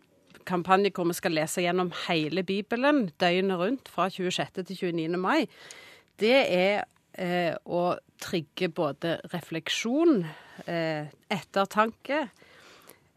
[0.48, 4.64] kampanje hvor vi skal lese gjennom hele Bibelen døgnet rundt fra 26.
[4.64, 5.20] til 29.
[5.22, 5.46] mai,
[6.20, 6.84] det er
[7.14, 10.24] eh, å trigge både refleksjon,
[10.66, 12.28] eh, ettertanke,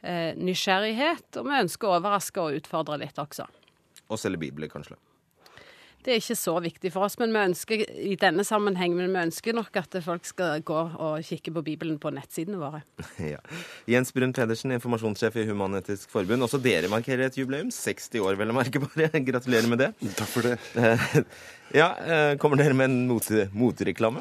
[0.02, 3.48] eh, nysgjerrighet, og vi ønsker å overraske og utfordre litt også.
[4.06, 4.98] Og selge bibler, kanskje?
[6.06, 9.24] Det er ikke så viktig for oss, men vi ønsker i denne sammenheng, men vi
[9.26, 12.84] ønsker nok at folk skal gå og kikke på Bibelen på nettsidene våre.
[13.26, 13.40] Ja.
[13.90, 16.46] Jens Brun Pedersen, informasjonssjef i Human-Etisk Forbund.
[16.46, 17.72] Også dere markerer et jubileum.
[17.74, 19.10] 60 år, vel å merke bare.
[19.26, 19.90] Gratulerer med det.
[20.14, 20.56] Takk for det.
[21.74, 24.20] Ja, eh, Kommer dere med en motereklame?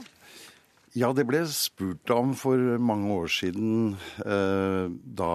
[0.95, 4.85] Ja, det ble spurt om for mange år siden eh,
[5.19, 5.31] da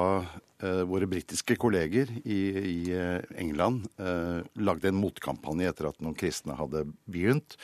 [0.64, 6.16] eh, våre britiske kolleger i, i eh, England eh, lagde en motkampanje etter at noen
[6.16, 7.58] kristne hadde begynt.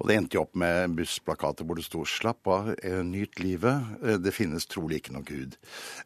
[0.00, 3.84] Og det endte jo opp med bussplakater hvor det sto 'Slapp av, eh, nyt livet'.
[4.00, 5.58] Eh, det finnes trolig ikke noe Gud.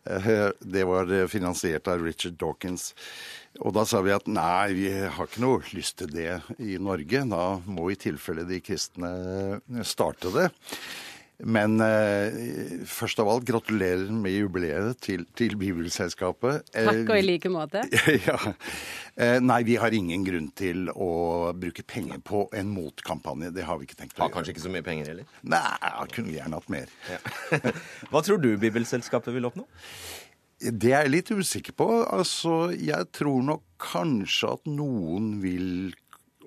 [0.03, 2.89] Det var finansiert av Richard Dawkins.
[3.63, 7.23] Og da sa vi at nei, vi har ikke noe lyst til det i Norge.
[7.31, 9.15] Da må i tilfelle de kristne
[9.87, 10.51] starte det.
[11.43, 16.69] Men eh, først av alt gratulerer med jubileet til, til Bibelselskapet.
[16.75, 17.85] Takk og i like måte.
[18.29, 18.39] ja.
[19.17, 21.11] Eh, nei, vi har ingen grunn til å
[21.57, 23.53] bruke penger på en motkampanje.
[23.57, 24.27] Det har vi ikke tenkt å gjøre.
[24.29, 25.37] Har kanskje ikke så mye penger heller?
[25.43, 26.97] Nei, jeg kunne gjerne hatt mer.
[27.09, 27.21] Ja.
[28.13, 29.69] Hva tror du Bibelselskapet vil oppnå?
[30.61, 31.89] Det er jeg litt usikker på.
[32.13, 35.95] Altså, jeg tror nok kanskje at noen vil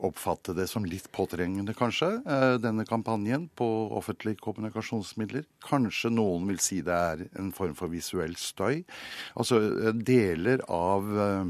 [0.04, 5.45] oppfatte det som litt påtrengende, kanskje, eh, denne kampanjen på offentlige kommunikasjonsmidler.
[5.64, 8.84] Kanskje noen vil si det er en form for visuell støy.
[9.36, 11.45] Altså eh, deler av eh,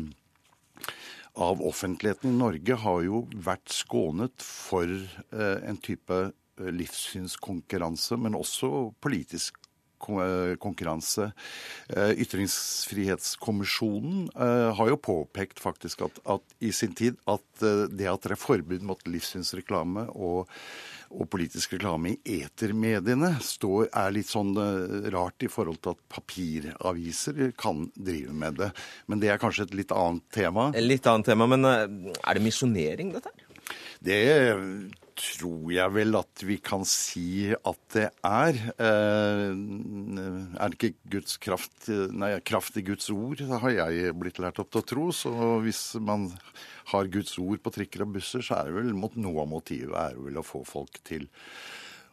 [1.33, 4.85] av offentligheten i Norge har jo vært skånet for
[5.33, 6.19] en type
[6.61, 9.57] livssynskonkurranse, men også politisk
[10.61, 11.31] konkurranse.
[11.89, 18.23] Eh, ytringsfrihetskommisjonen eh, har jo påpekt faktisk at, at, i sin tid at det at
[18.23, 20.47] det er forbud mot livssynsreklame og,
[21.13, 24.53] og politisk reklame i etermediene står, er litt sånn
[25.13, 28.71] rart i forhold til at papiraviser kan drive med det.
[29.07, 30.63] Men det er kanskje et litt annet tema.
[30.81, 33.31] Litt annet tema, men er det misjonering, dette?
[34.03, 34.21] Det
[35.19, 38.59] tror jeg vel at vi kan si at det er.
[38.75, 44.41] Eh, er det ikke Guds kraft Nei, kraft i Guds ord, det har jeg blitt
[44.43, 45.07] lært opp til å tro.
[45.15, 45.33] Så
[45.65, 46.29] hvis man
[46.91, 49.95] har Guds ord på trikker og busser, så er det vel mot noe av motivet
[49.99, 51.29] er vel å få folk til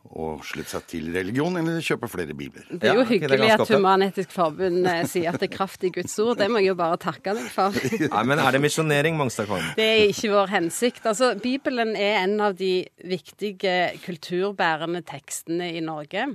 [0.09, 2.65] å slutte seg til religion eller kjøpe flere bibler.
[2.73, 6.17] Det er jo hyggelig at Human-Etisk Forbund eh, sier at det er kraft i Guds
[6.23, 6.39] ord.
[6.41, 7.77] Det må jeg jo bare takke deg for.
[8.15, 9.69] Nei, men er det misjonering, Mongstad Kvam?
[9.77, 11.05] Det er ikke vår hensikt.
[11.07, 12.73] Altså, Bibelen er en av de
[13.07, 13.77] viktige
[14.07, 16.31] kulturbærende tekstene i Norge.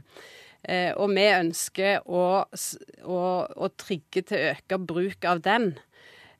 [0.66, 5.74] Eh, og vi ønsker å, å, å trigge til økt bruk av den.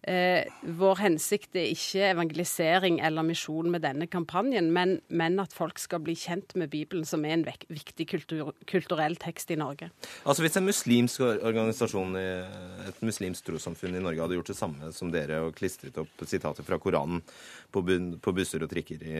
[0.06, 0.46] Eh,
[0.78, 6.04] vår hensikt er ikke evangelisering eller misjon med denne kampanjen, men, men, at folk skal
[6.06, 9.90] bli kjent med Bibelen, som er en viktig kultur, kulturell tekst i Norge.
[10.22, 15.10] Altså Hvis en muslimsk organisasjon, et muslimsk trossamfunn i Norge hadde gjort det samme som
[15.14, 17.26] dere og klistret opp sitater fra Koranen
[17.74, 19.18] på, på busser og trikker i,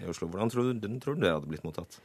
[0.00, 2.00] i Oslo, hvordan tror du, tror du det hadde blitt mottatt?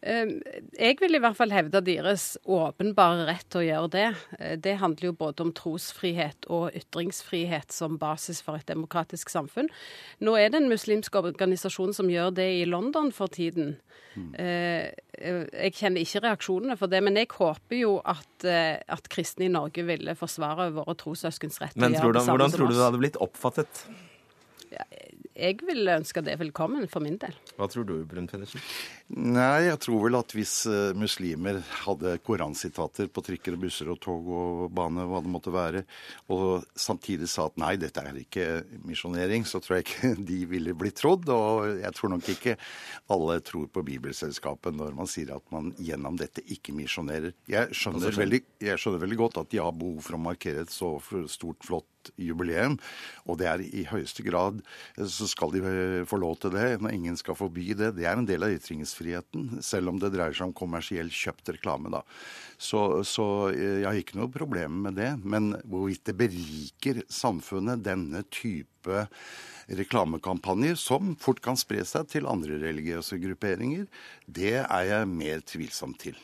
[0.00, 0.38] Ehm,
[0.78, 4.06] jeg vil i hvert fall hevde deres åpenbare rett til å gjøre det.
[4.38, 9.68] Eh, det handler jo både om trosfrihet og ytringsfrihet som basis for et demokratisk samfunn.
[10.24, 13.76] Nå er det en muslimsk organisasjon som gjør det i London for tiden.
[14.16, 14.32] Mm.
[14.40, 14.88] Eh,
[15.20, 19.52] eh, jeg kjenner ikke reaksjonene for det, men jeg håper jo at, at kristne i
[19.52, 22.24] Norge ville forsvare våre trossøskens rett Men tror du.
[22.24, 23.84] Hvordan tror du det hadde blitt oppfattet?
[25.40, 27.36] Jeg vil ønske det velkommen for min del.
[27.60, 28.62] Hva tror du, Brun Pedersen?
[29.12, 33.98] Nei, jeg tror vel at hvis uh, muslimer hadde koransitater på trikker og busser og
[34.00, 35.82] tog og bane, hva det måtte være,
[36.32, 38.46] og samtidig sa at nei, dette er ikke
[38.88, 41.28] misjonering, så tror jeg ikke de ville bli trodd.
[41.34, 42.56] Og jeg tror nok ikke
[43.12, 47.36] alle tror på Bibelselskapet når man sier at man gjennom dette ikke misjonerer.
[47.50, 50.72] Jeg skjønner, veldig, jeg skjønner veldig godt at de har behov for å markere et
[50.72, 50.94] så
[51.28, 52.78] stort, flott jubileum.
[53.28, 54.60] Og det er i høyeste grad
[54.96, 56.80] så skal de få lov til det.
[56.80, 57.96] Når ingen skal forby det.
[57.98, 61.90] Det er en del av ytringsfriheten, selv om det dreier seg om kommersiell kjøpt reklame.
[61.90, 62.02] da.
[62.58, 65.18] Så, så jeg har ikke noe problem med det.
[65.24, 69.06] Men hvorvidt det beriker samfunnet, denne type
[69.70, 73.86] reklamekampanjer, som fort kan spre seg til andre religiøse grupperinger,
[74.26, 76.18] det er jeg mer tvilsom til.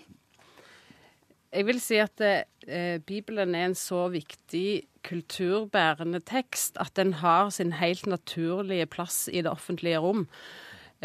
[1.57, 7.53] Jeg vil si at eh, Bibelen er en så viktig kulturbærende tekst at den har
[7.55, 10.27] sin helt naturlige plass i det offentlige rom.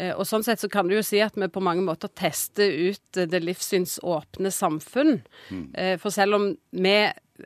[0.02, 2.90] Eh, og Sånn sett så kan du jo si at vi på mange måter tester
[2.90, 5.20] ut det livssynsåpne samfunn.
[5.50, 5.66] Mm.
[5.78, 6.96] Eh, for selv om vi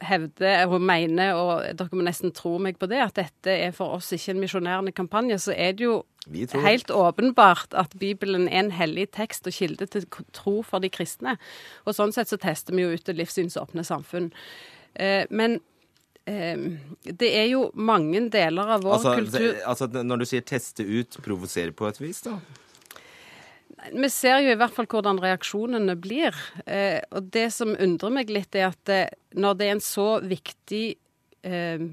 [0.03, 3.97] hevder og mener, og dere må nesten tro meg på det, at dette er for
[3.97, 6.03] oss ikke en misjonærende kampanje, så er det jo
[6.67, 11.37] helt åpenbart at Bibelen er en hellig tekst og kilde til tro for de kristne.
[11.87, 14.33] Og sånn sett så tester vi jo ut det livssynsåpne samfunn.
[14.99, 15.63] Eh, men eh,
[16.27, 20.83] det er jo mange deler av vår altså, kultur det, altså Når du sier 'teste
[20.83, 22.41] ut', provosere på et vis, da?
[23.93, 26.35] Vi ser jo i hvert fall hvordan reaksjonene blir.
[26.67, 29.03] Eh, og det som undrer meg litt, er at det,
[29.37, 30.97] når det er en så viktig
[31.47, 31.85] eh,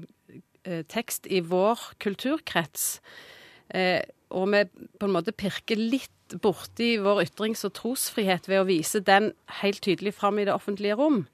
[0.90, 2.98] tekst i vår kulturkrets,
[3.70, 4.02] eh,
[4.34, 4.64] og vi
[4.98, 6.10] på en måte pirker litt
[6.42, 10.96] borti vår ytrings- og trosfrihet ved å vise den helt tydelig fram i det offentlige
[10.98, 11.26] rom,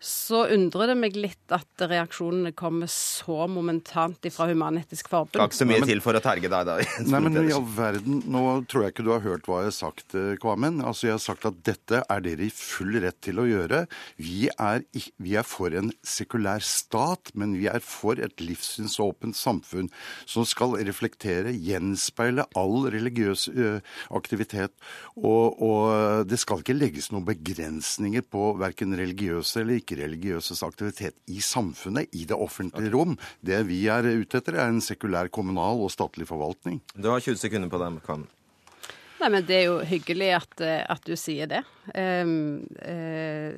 [0.00, 5.36] så undrer det meg litt at reaksjonene kommer så momentant fra Human-Etisk Forbund.
[5.40, 6.78] Takk så mye til for å terge deg, da.
[7.10, 9.76] Nei, men i all verden, Nå tror jeg ikke du har hørt hva jeg har
[9.76, 10.60] sagt, Kvammen.
[10.60, 10.80] Kvamen.
[10.84, 13.84] Altså, Jeg har sagt at dette er dere i full rett til å gjøre.
[14.20, 14.84] Vi er,
[15.18, 19.90] vi er for en sekulær stat, men vi er for et livssynsåpent samfunn
[20.28, 23.70] som skal reflektere, gjenspeile all religiøs ø,
[24.16, 24.74] aktivitet.
[25.16, 31.18] Og, og det skal ikke legges noen begrensninger på verken religiøse eller ikke ikke-religiøses aktivitet
[31.26, 33.16] i samfunnet, i det offentlige rom.
[33.42, 36.80] Det vi er ute etter, er en sekulær kommunal og statlig forvaltning.
[36.94, 38.28] Du har 20 sekunder på dem, Kan.
[39.20, 41.60] Nei, men Det er jo hyggelig at, eh, at du sier det.
[41.92, 43.50] Um, uh,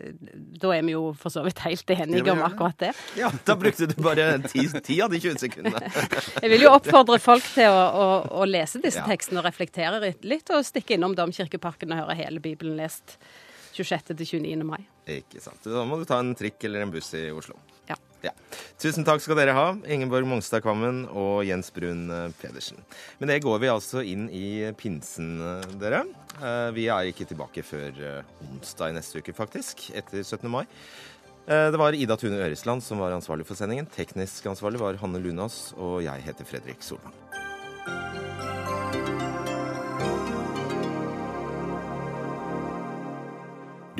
[0.58, 2.90] da er vi jo for så vidt helt enige om akkurat det.
[3.18, 5.92] Ja, Da brukte du bare ti, ti av de 20 sekundene.
[6.42, 8.08] Jeg vil jo oppfordre folk til å, å,
[8.42, 9.06] å lese disse ja.
[9.06, 13.18] tekstene og reflektere litt, og stikke innom Domkirkeparken og høre hele Bibelen lest
[13.76, 14.16] 26.
[14.16, 14.66] til 29.
[14.66, 14.82] mai.
[15.10, 15.62] Ikke sant.
[15.66, 17.56] Da må du ta en trikk eller en buss i Oslo.
[17.88, 17.96] Ja.
[18.22, 18.32] ja.
[18.80, 22.78] Tusen takk skal dere ha, Ingeborg Mongstad Kvammen og Jens Brun eh, Pedersen.
[23.18, 26.04] Med det går vi altså inn i pinsen, eh, dere.
[26.38, 29.88] Eh, vi er ikke tilbake før onsdag i neste uke, faktisk.
[29.90, 30.46] Etter 17.
[30.50, 30.66] mai.
[31.42, 33.88] Det var Ida Tune Øresland som var ansvarlig for sendingen.
[33.90, 37.18] Teknisk ansvarlig var Hanne Lunås, og jeg heter Fredrik Solvang.